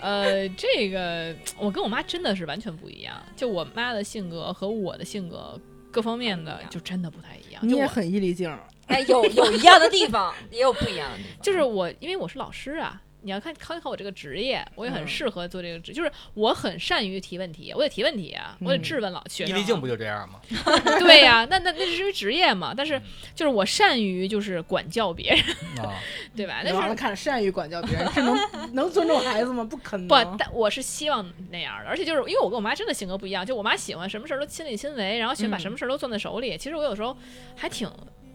[0.00, 3.14] 呃，这个我跟我妈真的是完全不一样。
[3.34, 5.58] 就我妈的性格和我的性格
[5.90, 7.60] 各方面的就真的不太一样。
[7.66, 8.54] 你也很易立静，
[8.86, 11.32] 哎，有有一样的地方，也有不一样的地方。
[11.42, 19.58] 就是我，因为我是老师啊，你要看考一考我这个职业，我也很嗯适合做这个职，就是我很善于提问题，我得提问题啊，我得嗯质问老学生、啊。
[19.58, 20.40] 伊丽静不就这样吗？
[21.00, 23.00] 对呀、那那那是因为职业嘛， 但是
[23.34, 25.98] 就是我善于就是管教别人，啊，
[26.36, 26.62] 对吧？
[26.64, 29.64] 那完了看善于管教别人，是能能尊重孩子吗？
[29.64, 30.06] 不可能。
[30.06, 36.56] 不，但我是希望那样的，而且就是因为我跟我妈真的性格不一样，就我妈喜欢什么事儿都亲力亲为，然后喜欢把嗯什么事儿都攥在手里。
[36.56, 37.16] 其实我有时候
[37.56, 37.90] 还挺，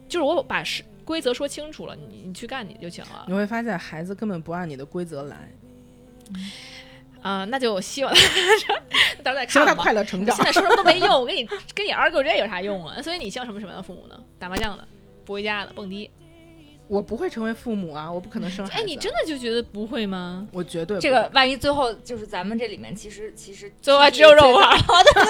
[0.10, 5.52] 就是我把是规则说清楚了，你你去干你就行了你会发现孩子根本不按你的规则来，
[7.22, 8.14] 啊、那就希望
[9.24, 9.76] 到时候再希望他。
[9.76, 10.46] 快乐成长现。
[10.46, 13.02] 在说什么都没用，我跟你跟你 argue 这有啥用啊？
[13.02, 14.20] 所以你希望什么什么样的父母呢？
[14.38, 14.86] 打麻将的，
[15.24, 16.10] 不回家的，蹦迪。
[16.90, 18.82] 我不会成为父母啊，我不可能生孩子。
[18.82, 20.46] 哎，你真的就觉得不会吗？
[20.52, 24.78] 我绝对这个万一最后就是咱们这里面，其实其实最后还只有肉丸，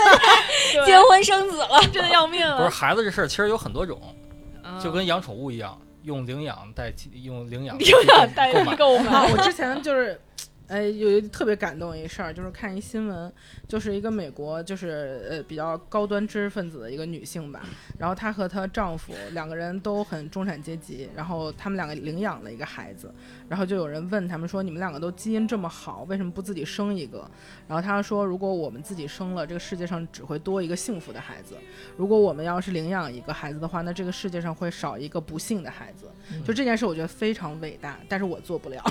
[0.73, 2.69] 结 结婚生子了，真的要命不是。
[2.69, 4.09] 孩子这事儿，其实有很多种，啊
[4.81, 9.31] 就跟养宠物一样，用领养代替用领养领养代替购买。
[9.31, 10.19] 我之前就是，
[10.67, 13.31] 哎，有一特别感动一事儿，就是看一新闻，
[13.67, 17.61] 就是一个美国就是呃比较高端知识分子的一个女性吧，
[17.99, 23.13] 然后她和她丈夫两个人都很中产阶级，然后他们两个领养了一个孩子，
[23.53, 27.29] 然后就有人问他们说，你们两个都基因这么好，为什么不自己生一个？
[27.67, 31.53] 然后他说，如果我们自己生了，这个世界上只会多一个幸福的孩子；
[31.95, 36.07] 如果我们要是领养一个孩子的话，那这个世界上会少一个不幸的孩子。
[36.43, 38.83] 就这件事，我觉得非常伟大，但是我做不了。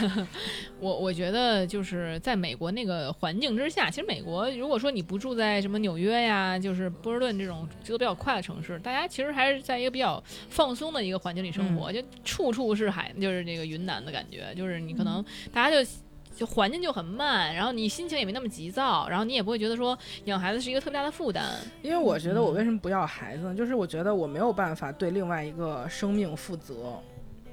[0.78, 15.90] 我我觉得就是在美国那个环境之下，其实美国如果说你不住在什么纽约呀，就是波士顿这种节奏比较快的城市，大家其实还是在一个比较放松的一个环境里生活，就处处是海，就是这个云南的感觉，就是你可能大家就。
[16.36, 21.44] 就环境就很慢，然后你心情也没那么急躁，然后你也不会觉得说养孩子是一个特别大的负担。
[21.80, 23.54] 因为我觉得我为什么不要孩子呢？
[23.54, 27.00] 就是我觉得我没有办法对另外一个生命负责。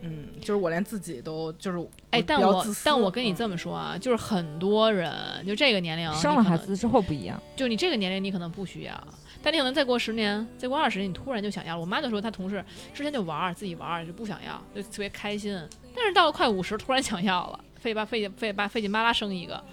[0.02, 1.78] 嗯，就是我连自己都就是
[2.10, 5.14] 哎，但我但我跟你嗯这么说啊，就是很多人
[5.46, 7.40] 就这个年龄生了孩子之后不一样。
[7.56, 9.08] 就你这个年龄，你可能不需要，
[9.44, 11.82] 但你可能再过十年，再过二十年，你突然就想要了。
[11.82, 12.64] 我妈就说，她同事
[12.94, 15.60] 之前就玩儿，自己玩儿就不想要，就特别开心，
[15.96, 19.64] 但是到了快五十，突然想要了，费巴费劲费巴费劲巴拉生一个，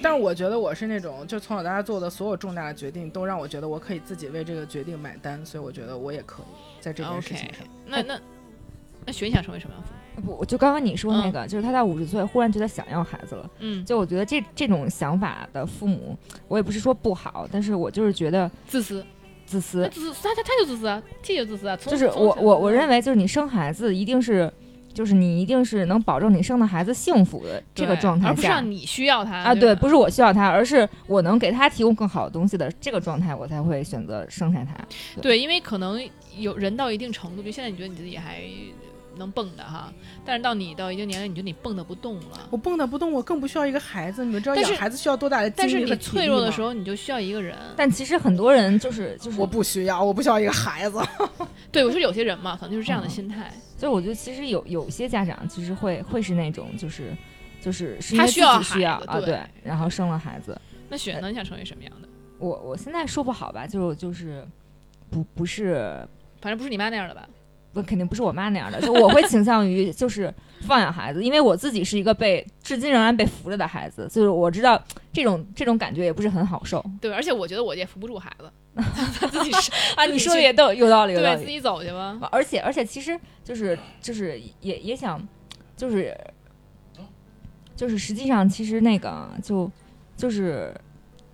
[0.00, 7.66] 但是我觉得我是那种，就从小到大做的所有重大的决定，都让我觉得我可以自己为这个决定买单，所以我觉得我也可以在这件事情上。
[7.86, 8.18] 那那
[9.04, 10.38] 那雪，你想成为什么样的父母？
[10.38, 13.50] 不，就刚刚你说那个，就是他在五十岁忽然觉得想要孩子了。
[13.60, 16.16] 嗯，就我觉得这这种想法的父母，
[16.48, 19.17] 我也不是说不好，但是我就是觉得自私，那
[19.48, 19.88] 自私。
[19.88, 21.76] 自私，他他他就自私啊，这就自私啊。
[21.76, 24.52] 就是我我我认为就是你生孩子一定是，
[24.92, 34.76] 就是你一定是能保证你生的孩子幸福的这个状态下而不是让你需要他啊，对，不是我需要他，而是我能给他提供更好的东西的这个状态，我才会选择生下他。
[35.22, 35.98] 对，因为可能
[36.36, 38.42] 有人到一定程度，就现在你觉得你自己还
[39.18, 39.92] 能蹦的哈，
[40.24, 42.48] 但是到你到一定年龄，你觉得你蹦的不动了。
[42.50, 44.24] 我蹦的不动，我更不需要一个孩子。
[44.24, 47.56] 你们知道但是养孩子需要多大的精但是你力和体脆力吗弱的时候，你就需要一个人。
[47.76, 50.98] 但其实很多人就是就是我不需要，我不需要一个孩子。
[51.70, 53.52] 对，我说有些人嘛，可能就是这样的嗯心态。
[53.76, 57.12] 所以我觉得其实有有些家长其实会会是那种就是
[57.60, 60.58] 就是是因为自他需要己需要啊，对对，然后生了孩子。
[60.88, 61.28] 那雪呢？
[61.28, 62.08] 你想成为什么样的？
[62.38, 64.46] 我我现在说不好吧，就就是
[65.10, 66.06] 不不是
[66.40, 67.28] 反正不是你妈那样的吧？
[67.80, 78.50] 不肯定不是我妈那样的，就我会倾向于就是放养孩子，因为我自己是一个被至今仍然被扶着的孩子，就是我知道这种这种感觉也不是很好受对，而且我觉得我也扶不住孩子，
[79.20, 80.04] 他自己是 啊。
[80.06, 81.48] 你说的也都有道理，有道对，自。
[81.48, 82.18] 己走去吧。
[82.32, 85.24] 而且而且其实就是就是也也想
[85.76, 86.16] 就是
[87.76, 89.70] 就是实际上其实那个就
[90.16, 90.74] 就是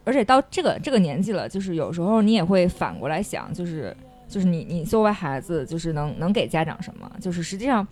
[0.05, 3.97] 而且到这个这个年纪了，就是有时候你也会反过来想，就是
[4.35, 7.09] 就是你你作为孩子，就是能能给家长什么？
[7.21, 7.87] 就是实际上。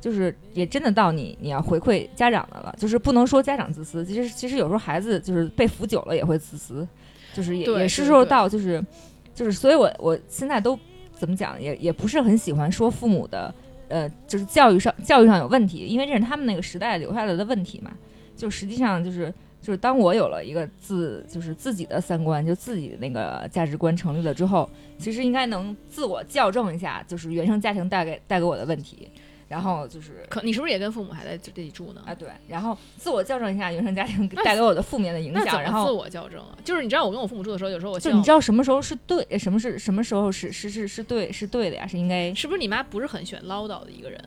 [0.00, 6.86] 就是也真的到你你要回馈家长的了，就是不能说家长自私，其实其实有时候孩子就是被扶久了也会自私，
[7.34, 8.80] 就是也也是受对对到就是
[9.34, 10.78] 就是，所以我我现在都
[11.16, 13.52] 怎么讲，也也不是很喜欢说父母的
[13.88, 17.90] 呃，就是教育上教育上有问题，因为这是他们那个时代留下来的问题嘛。
[18.36, 29.10] 就实际上就是就是当我有了一个自就是自己的三观，就自己的那个价值观成立了之后，其实应该能自我校正一下，就是原生家庭带给带给我的问题，
[29.48, 30.24] 然后就是。
[30.28, 32.02] 可你是不是也跟父母还在这里住呢？
[32.06, 36.56] 啊，对，然后自我校正一下原生家庭带给我的负面的影响，然后自我校正啊？
[36.64, 41.86] 就是你知道，我跟我父母住的时候，有时候我希就你知道什么时候是对，什么是什么时候是是是是对是对的呀？
[41.86, 44.22] 是应该是不是你妈不是很喜欢唠叨的一个人？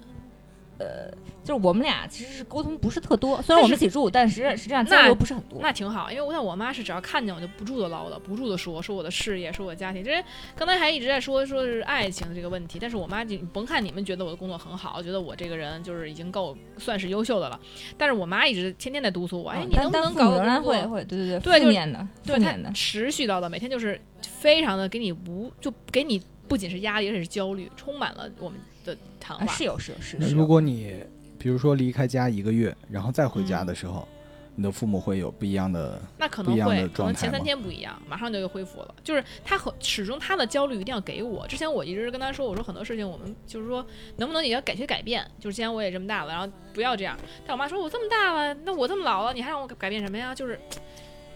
[1.43, 5.59] 就是我们俩其实是沟通不是特多，虽然我们一起住，但实实际上交那流不是很多。
[5.59, 10.03] 那挺好，因为我想我妈是只要看见我就不住的唠叨，不住的说说我的事业，说我的家庭。
[10.03, 10.11] 这
[10.55, 17.59] 刚才还一直在说说是爱情这个问题，但是我妈就甭看你们觉得我的工作很好，觉得我这个人就是已经够算是优秀的了，
[17.97, 29.45] 但是我妈一直天天在督促我，哎，嗯你能不能搞个工作会会对对对对就是负面的对她持续叨叨，每天就是非常的给你无就给你不仅是压力，而且是焦虑，充满了我们的谈话。
[29.45, 30.45] 啊是有是有是那如。
[30.45, 31.01] 果你
[31.39, 34.07] 比如说离开家一个月，然后再回家嗯的时候，
[34.53, 38.93] 你的父母会有不一样的，那可能会，不一样的可能状态吗前三天不一样，马上就又恢复了。
[39.03, 41.47] 就是他和始终他的焦虑一定要给我。
[41.47, 43.85] 之前我一直跟他说，我说很多事情我们就是说
[44.17, 45.25] 能不能也要改去改变。
[45.39, 47.17] 就是既然我也这么大了，然后不要这样。
[47.47, 50.35] 但我妈说我这么大了，那我这么老了，你还让我改变什么呀？
[50.35, 50.59] 就是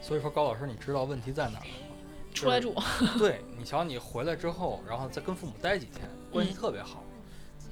[0.02, 1.68] 所以说高老师，你知道问题在哪儿吗？
[2.36, 2.76] 出来住。
[3.18, 7.04] 对你瞧，你回来之后，然后再跟父母待几天，关系嗯特别好。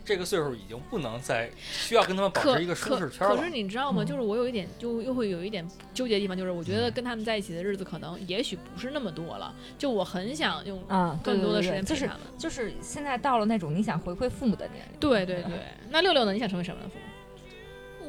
[0.06, 3.50] 这个岁数已经不能再需要跟他们保持一个舒适圈了可是。
[3.50, 4.04] 你知道吗？
[4.04, 9.56] 嗯就是我有一点，就又会有一点纠结的地方，就是我觉得跟他们在一起的日子可能也许不是那么多了。
[9.78, 12.38] 就我很想用啊，更多的时对对对就是间陪他们。
[12.38, 15.00] 就是现在到了那种你想回馈父母的年龄。
[15.00, 15.54] 对对对。
[15.90, 16.34] 那六六呢？
[16.34, 17.13] 你想成为什么样的父母？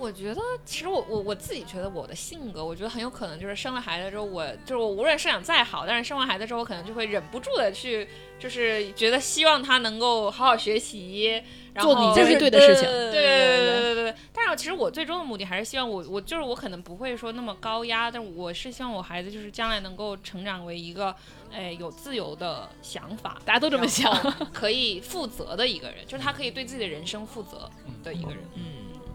[0.05, 8.07] 我觉得，其实我我我自己觉得我的性格，我觉得很有可能就是生了孩子之后，我就是我无论设想再好，但是生完孩子之后，我可能就会忍不住的去，
[8.39, 11.43] 就是觉得希望他能够好好学习，
[11.73, 14.15] 然后做你认为对的事情对对对对对对。
[14.31, 21.15] 但是其实我最终的目的还是希望我我就是我可能不会说那么高压，但我是希望我孩子就是将来能够成长为一个，
[21.51, 24.15] 哎，有自由的想法，大家都这么想。
[24.53, 27.71] 可以负责的一个人，就是他可以对自己的人生负责
[28.03, 28.39] 的一个人。
[28.55, 28.63] 嗯，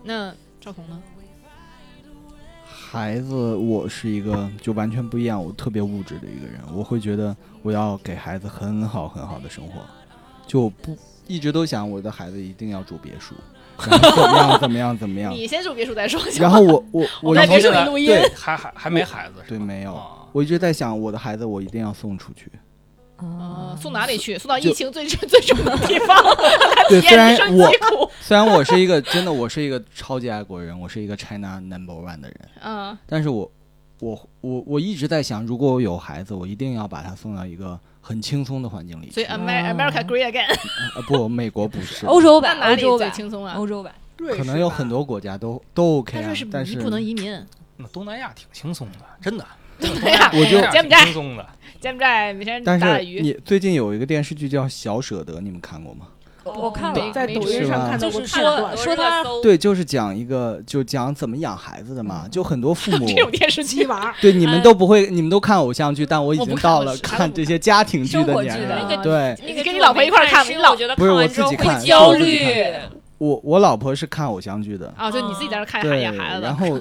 [0.03, 1.01] 那赵彤呢？
[2.67, 9.81] 孩子，我是一个就完全不一样，我特别物质的一个人，我会觉得我要给孩子很好很好的生活，
[10.47, 10.97] 就不
[11.27, 13.35] 一直都想我的孩子一定要住别墅，
[13.77, 16.19] 然后怎么样怎么样怎么样， 你先住别墅再说。
[16.39, 19.35] 然后我 我我在别一直墅里录音，对还还还没孩子？
[19.47, 22.51] 对没有，啊我一直在想我的孩子我一定要送出去，
[23.21, 24.37] 呃，哦送哪里去？
[24.37, 26.17] 送到疫情最最重的地方，
[26.89, 28.11] 对，虽然体验人生我疾苦。
[28.21, 33.51] 虽然我是一个真的我是一个超级爱国人，我是一个 China number one 的人，嗯，但是我
[33.99, 39.13] 我我我一直在想，如果我有孩子，我一定要把他送到一个很轻松的环境里去。
[39.13, 40.55] 所以 Amer America Great Again，
[40.95, 43.53] 呃不，美国不是，欧洲版，那哪里最欧洲版，轻松啊？
[43.57, 47.33] 欧洲版，可能有很多国家都都 OK 啊但是，但是你不能移民。
[47.77, 49.45] 那东南亚挺轻松的，真的。
[49.79, 51.45] 东南亚我就柬埔寨轻松的。
[51.79, 53.21] 柬埔寨每天打但是打鱼。
[53.21, 56.07] 你最近有一个电视剧叫《小舍得》，你们看过吗？
[56.45, 63.79] 我我看没了，在抖音上看到过就是说说他对，就是讲一个就讲怎么养孩子的嘛，就很多父母 这种电视剧。
[63.79, 67.31] 鸡娃，对你们都不会，你们都看偶像剧，但我已经到了看。
[67.31, 68.57] 这些家庭剧的年
[68.89, 69.37] 龄对。
[69.45, 72.65] 你跟你老婆一块儿看你老觉得不是我自己看焦是我自己虑。
[73.19, 76.79] 我我老婆是看偶像剧的，啊，就你自己在那儿看对，养孩子，然后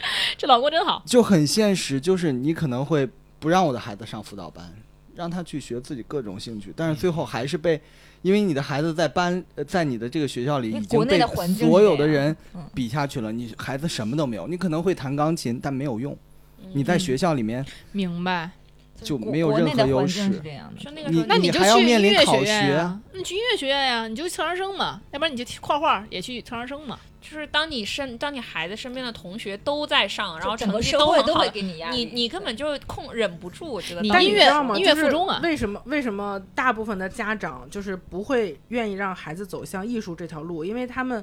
[0.38, 1.02] 这老公真好。
[1.06, 4.72] 就很现实，就是你可能会不让我的孩子上辅导班，
[5.14, 7.80] 让他去学自己各种兴趣，但是最后还是被，
[8.22, 16.16] 因为你的孩子在班呃在你的这个学校里已经被国内的环境所有的人嗯比下去了，你孩子什么都没有，你可能会弹钢琴，但没有用，
[16.72, 18.50] 你在嗯学校里面明白。
[19.00, 20.90] 就没有任何优势是这样的。
[20.90, 26.98] 你那个时候，那就你还要去面临考音乐学你去音乐学院呀，你就特长生嘛，要不然你就画画也去特长生嘛。
[27.30, 34.76] 就是当你身当你孩子身边的同学都在上，然后整个成绩社会都会很好，给你压力，你你根本就控忍不住，我觉得音乐你知道吗？
[34.76, 40.64] 音乐就是附中啊为什么为什么大部分的家长就是不会愿意让孩子走向艺术这条路？
[40.64, 41.20] 因为他们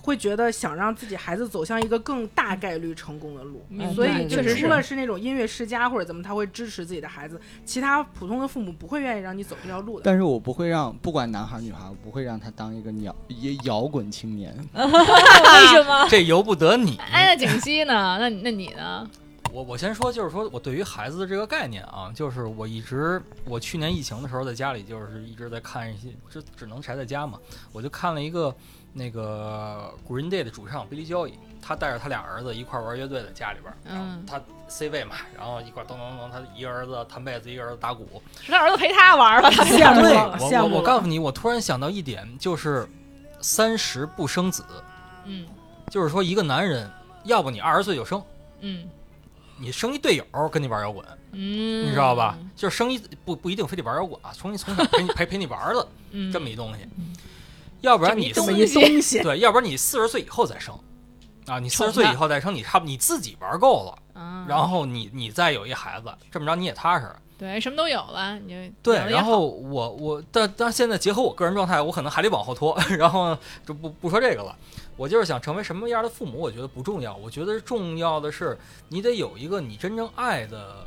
[0.00, 10.02] 会觉得想让自己孩子走向一个更大概率成功的路，明所以就确实是除了是那种音乐世家或者怎么，他会支持自己的孩子，其他普通的父母不会愿意让你走这条路的。
[10.04, 13.14] 但是我不会让，不管男孩儿女孩儿，我不会让他当一个摇
[13.64, 14.56] 摇滚青年。
[14.74, 16.06] 为什么？
[16.08, 16.96] 这由不得你。
[17.12, 18.18] 哎，那景熙呢？
[18.18, 19.08] 那那你呢？
[19.50, 27.38] 我我先说，就是说我对于孩子的这个概念啊，就是我一直我去年疫情的时候在家里就是一直在看一些，就只能宅在家嘛，
[27.72, 28.54] 我就看了一个
[28.92, 34.24] 那个 Green Day 的主唱 Billy Joey，他带着他俩儿子一块儿玩乐队在家里边儿，然后嗯。
[34.26, 39.50] 他 C 位嘛，然后一块咚咚咚，他一个儿子弹贝斯，一个儿子打鼓，是他儿子陪他玩儿吧？
[39.50, 42.86] 他 羡慕对了，我羡慕我我告诉你，我突然想到一点，就是
[43.40, 44.64] 三十不生子，
[45.24, 45.46] 嗯。
[45.90, 46.90] 就是说一个男人，
[47.24, 48.22] 要不你二十岁就生，
[48.60, 48.86] 嗯。
[49.60, 52.38] 你生一队友跟你玩摇滚，嗯，你知道吧？
[52.54, 56.86] 就是生一不不一定非得玩摇滚啊，从你从小陪你陪陪你玩儿的嗯，这么一东西，
[57.80, 60.78] 要不然你这么一四东西，对，要不然你四十岁以后再生。
[61.46, 67.10] 啊，你四十岁以后再生，你差不你自己玩够了，啊，然后你你再有一孩子，这么着你也踏实。
[67.38, 74.54] 对什么都有了，你就对然后我我但但现在结合我个人状态，我可能还得往后拖， 然后就不不说这个了。
[74.96, 78.58] 我就是想成为什么样的父母，我觉得不重要，我觉得重要的是
[78.88, 80.84] 你得有一个你真正爱的，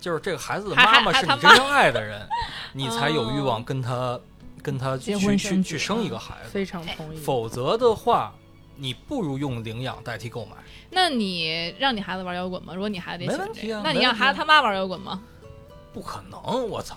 [0.00, 2.26] 就是这个孩子的妈妈是你真正爱的人，
[2.72, 4.18] 你才有欲望跟他
[4.64, 7.18] 跟他结去婚去去生一个孩子，非常同意。
[7.18, 8.34] 否则的话，
[8.76, 10.56] 你不如用领养代替购买。
[10.90, 12.72] 那你让你孩子玩摇滚吗？
[12.74, 15.22] 如果你孩子没问题啊那你让孩子他妈玩摇滚吗？
[15.92, 16.68] 不可能！
[16.68, 16.96] 我操！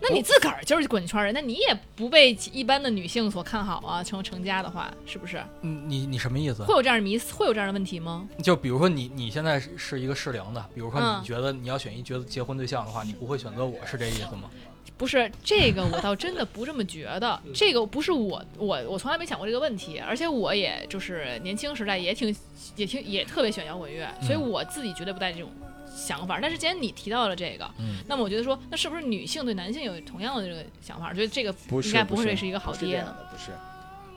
[0.00, 4.02] 那你自个儿就是滚圈人，那你也不被一般的女性所看好啊。
[4.02, 6.74] 成成家的话，是不是嗯你你什么意思会？
[6.74, 8.28] 有这样的迷思，会有这样的问题吗？
[8.42, 14.50] 就比如说你你现在是是一个适龄的，比如说嗯你觉得你要选一觉得结婚对象的话，你不会选择我是这意思吗？
[14.96, 17.40] 不是这个，我倒真的不这么觉得。
[17.54, 22.34] 这个不是我，我我从来没想过这个问题，而且我也就是年轻时代也挺
[22.76, 25.50] 也挺也特别喜欢摇滚乐，所以嗯我自己绝对不带这种
[25.94, 26.38] 想法。
[26.40, 31.08] 但是既然你提到了这个，嗯，那么我觉得说，那是不是女性对男性有同样的这个想法？
[31.10, 33.50] 我觉得这个不，应该不不会是一个好爹呢，不是，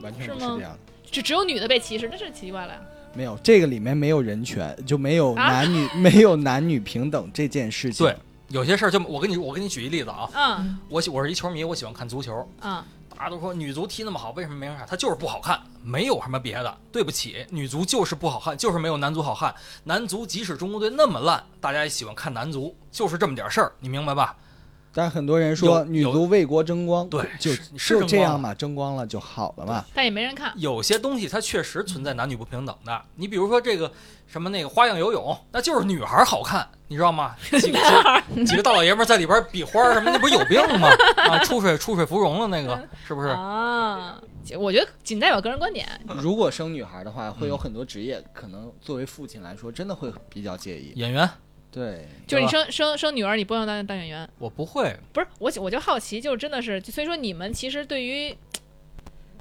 [0.02, 0.78] 完全不是这样的。
[1.10, 2.80] 只只有女的被歧视，那是奇怪了呀。
[3.14, 8.06] 没有，这个里面没有人权，就没有啊男女、 没有男女平等这件事情。
[8.06, 8.14] 对，
[8.48, 12.82] 有些事儿就我给你我给你举一例子啊，嗯我喜我是一球迷，我喜欢看足球，嗯，
[13.14, 14.86] 大家都说女足踢那么好，为什么没人看？
[14.86, 16.78] 她就是不好看没有什么别的。
[16.90, 19.54] 对不起，女足就是不好看，就是没有男足好看。
[19.84, 24.34] 男足即使中国队那么烂，大家也喜欢看男足，就是这么点事儿，你明白吧？
[24.98, 29.84] 但很多人说女足为国争光，对就是这样嘛，争光了就好了嘛。
[29.94, 30.52] 但也没人看。
[30.56, 33.00] 有些东西它确实存在男女不平等的。
[33.14, 33.92] 你比如说这个
[34.26, 37.36] 什么那个花样游泳，那就是女孩好看，你知道吗？
[37.60, 37.78] 几个
[38.34, 40.88] 几几个大老爷们在里边比花什么，那不是有病吗？
[41.30, 42.76] 啊，出水出水芙蓉了那个
[43.06, 43.28] 是不是？
[43.28, 44.20] 啊，
[44.58, 45.86] 我觉得仅代表个人观点。
[46.20, 50.92] 如果生女孩的话，会有嗯很多职业，可能作为父亲来说，真的会比较介意。
[50.96, 51.28] 演员
[51.70, 58.36] 对，就是你生生生女儿，你不能当当演员，我不会，不是我我就好奇，就是真的是，所以说你们其实对于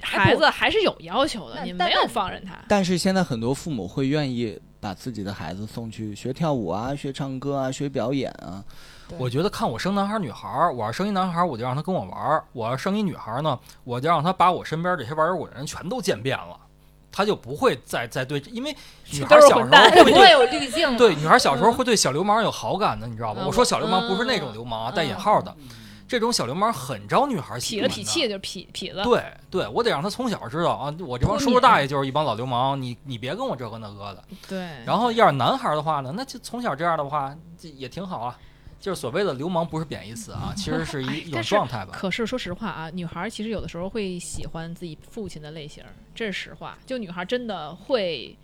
[0.01, 2.57] 孩子还是有要求的，那你没有放任他。
[2.67, 8.63] 但是现在很多父母会愿意把自己的孩子送去学跳舞啊、学唱歌啊、学表演啊。
[9.17, 16.59] 我觉得看我生男孩儿女孩儿，我要生一男孩儿，我就让他跟我玩儿；我要生一女孩儿呢，我就让他把我身边这些玩摇滚的人全都见遍了，
[17.17, 18.71] 他就不会再再对，因为
[19.11, 20.95] 女孩儿小时候会对不会有滤镜了。
[20.99, 23.41] 对女孩儿小时候会对小流氓有好感的，你知道吧？
[23.41, 25.51] 嗯我说小流氓不是那嗯种流氓啊，嗯带引号的，
[26.07, 27.97] 这种小流氓很招女孩喜欢痞。
[27.97, 34.23] 了痞气就是痞痞子，对对，我得让他从小知道啊，我这帮叔叔大爷就是一帮老流氓，你你别跟我这个那个的。
[34.47, 38.37] 对然后要是男孩儿的话呢，那就从小这样的话，这也挺好啊。
[38.79, 41.91] 就是所谓的流氓不是贬义词啊， 其实是一一种状态吧。
[41.93, 46.77] 可是说实话啊，女孩儿其实有的时候会喜欢自己父亲的类型儿，这是实话。
[46.85, 48.37] 就女孩儿真的会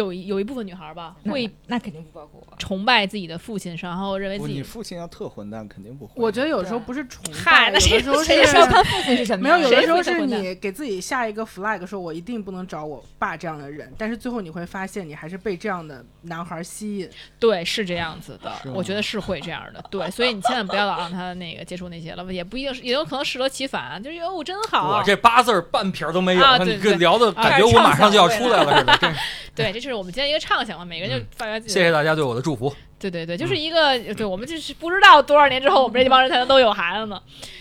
[0.00, 2.56] 有一有一部分女孩吧，会那肯定不包括我。
[2.58, 6.12] 崇拜自己的父亲，然后认为，自己你父亲要特混蛋，肯定不会。
[6.16, 17.08] 我觉得有时候不是崇嗨拜，有那谁的时候谁是要看父亲是什么没有，有的时候是你给自己下一个 flag，说我一定不能找我爸这样的人，但是最后你会发现，你还是被这样的男孩吸引。
[17.38, 19.84] 对是这样子的我觉得是会这样的。
[19.90, 25.02] 对，所以你千万不要老让他那个接触那些了，也不一定是，也有可能适得其反，就是哟真好我。
[25.02, 29.14] 这八字半撇都没有，那啊对对你跟聊的啊感觉我马上就要出来了似的。
[29.54, 32.74] 对，这是我们今天一个畅想嘛，每个人就发发表自己的谢谢大家对我的祝福。
[32.98, 37.18] 对对对，就是一个，对我们就是不知道多少年之后，我们这帮人才能都有孩子呢，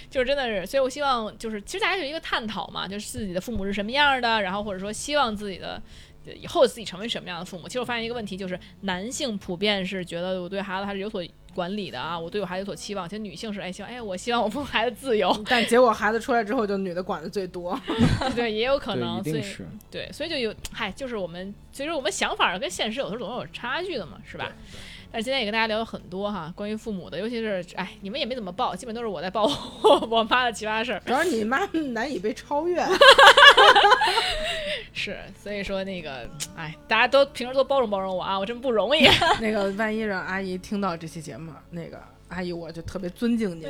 [0.09, 5.81] 就是真的是，所以我希望就是，其实大家有一个探讨嘛，就是自己的父母是什么样的，然后或者说希望自己的呃
[6.35, 7.67] 以后自己成为什么样的父母。
[7.67, 11.23] 其实我发现一个问题，就是男性普遍是觉得我对孩子还是有所
[11.53, 17.79] 管理的啊，我对我孩子有所期望，其实女性是哎希望哎我希望我父母孩子自由， 但结果孩子出来之后，就女的管的最多。
[18.35, 19.67] 对，也有可，能，所以是。
[19.89, 24.51] 对，所以就有，嗨，就是我们，所以说我们想法跟现实有时候总是有差距的嘛，是吧？
[25.11, 31.01] 但是今天也跟大家聊了很多哈，关于父母的，尤其是哎，你们也没怎么报，基本都是我在报我我妈的奇葩事儿。
[31.05, 32.85] 主要是你妈难以被超越。
[34.93, 39.07] 是，所以说那个，哎，大家都平时多包容包容我啊，我真不容易。
[39.41, 43.65] 那个万一让阿姨听到这期节目，那个阿姨我就特别尊敬你，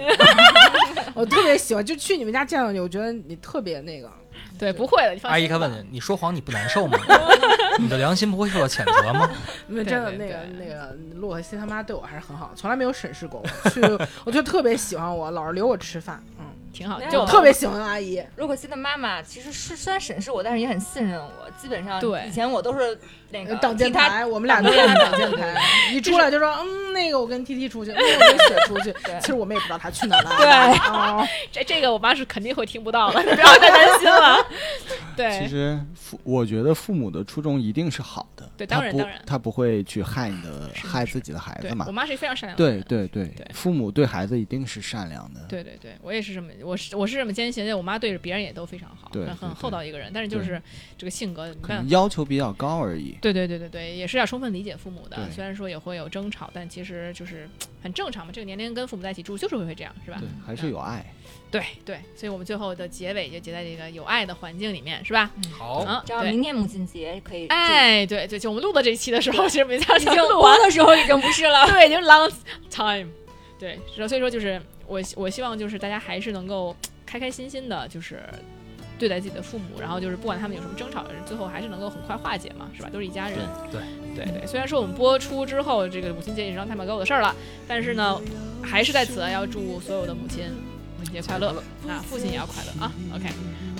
[1.13, 4.11] 我特别喜欢，就去你们家见到你，我觉得你特别那个。
[4.59, 5.33] 对，不会的，你放心。
[5.33, 6.99] 阿姨，该问你， 你说谎你不难受吗？
[7.79, 9.29] 你的良心不会受到谴责吗？
[9.69, 13.69] 因为真的那个那个洛克希他妈对我还是很好，从来没有审视过我。
[13.69, 13.81] 去，
[14.25, 18.21] 我就特别喜欢我，老是留我吃饭，嗯，挺好，就特别喜欢阿姨。
[18.35, 21.31] 洛克希的妈妈其实是虽然审视我，但是也很信任我。
[21.57, 22.97] 基本上，对以前我都是
[23.31, 25.55] 那个挡箭牌，我们俩都是挡箭牌，
[25.93, 28.91] 一出来就说嗯，那个我跟 T T 出去，嗯，我跟雪出去。
[29.03, 30.37] 对其实我们也不知道他去哪儿了。
[30.37, 34.37] 对哦，这这个我妈是肯定会听不到的，你不要再担心了。
[35.15, 41.91] 对，其实父，我觉得父母的初衷一定是好的，对他不当然当然他不会去害你的害自己的孩子嘛对我。
[41.91, 42.81] 妈是非常善良的人。
[42.83, 45.41] 对对对对父母对孩子一定是善良的。
[45.47, 50.61] 对对对，我也是这么，我是我是这么坚信的，我妈对着别人也都非常好，对很很厚道一个人，但是就是
[50.97, 53.17] 这个性格，没可能要求比较高而已。
[53.21, 55.17] 对对对对对，也是要充分理解父母的。
[55.31, 57.49] 虽然说也会有争吵，但其实就是
[57.81, 58.31] 很正常嘛。
[58.33, 60.17] 这个年龄跟父母在一起住，就是会会这样，是吧？
[60.19, 61.05] 对，还是有爱。
[61.51, 65.31] 对对，所以我们最后的结尾就结在这个有爱的环境里面，是吧？
[65.51, 66.07] 好，嗯，对。
[66.07, 67.47] 只要明天母亲节可以。
[67.47, 71.65] 哎，对对，就我们录的这一期的时候，其实没家已经录完，的时候已经不是了。
[71.71, 72.31] 对，已经 long
[72.69, 73.09] time。
[73.57, 76.75] 对，所以说就是我我希望就是大家还是能够
[77.05, 78.23] 开开心心的，就是
[78.99, 82.89] 对待自己的父母，然后就是不管他们有什么争吵，最后还是能够很快化解嘛，是吧？
[82.91, 83.39] 都是一家人。
[83.71, 83.81] 对
[84.13, 87.33] 对对，虽然说我们播出之后，这个母亲节也是让他们给我的事儿了，
[87.67, 88.19] 但是呢，
[88.61, 90.43] 还是在此要祝所有的母亲
[90.99, 91.55] 母亲节快乐
[91.87, 92.91] 那，父亲也要快乐啊。
[93.15, 93.29] OK，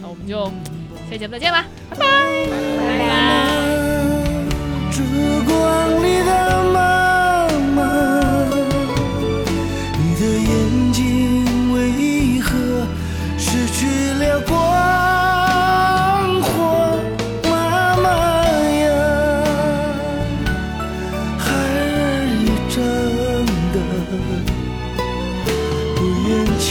[0.02, 0.46] 那我们就
[1.10, 2.06] 下期节目再见吧，拜拜，
[2.78, 3.10] 拜拜。
[4.92, 5.04] 烛
[5.46, 6.02] 光
[14.20, 14.54] 亮光
[16.42, 17.00] 火，
[17.46, 18.08] 妈妈
[18.70, 18.88] 呀，
[21.38, 22.78] 孩儿已长
[23.74, 23.76] 大，
[25.96, 25.98] 不
[26.28, 26.30] 愿
[26.60, 26.68] 牵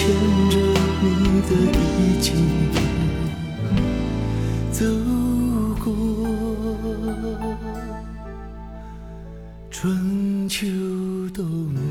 [0.50, 0.54] 着
[1.00, 1.06] 你
[1.48, 1.50] 的
[1.96, 2.26] 衣襟
[4.70, 4.84] 走
[5.82, 5.86] 过
[9.70, 10.56] 春秋
[11.34, 11.87] 冬。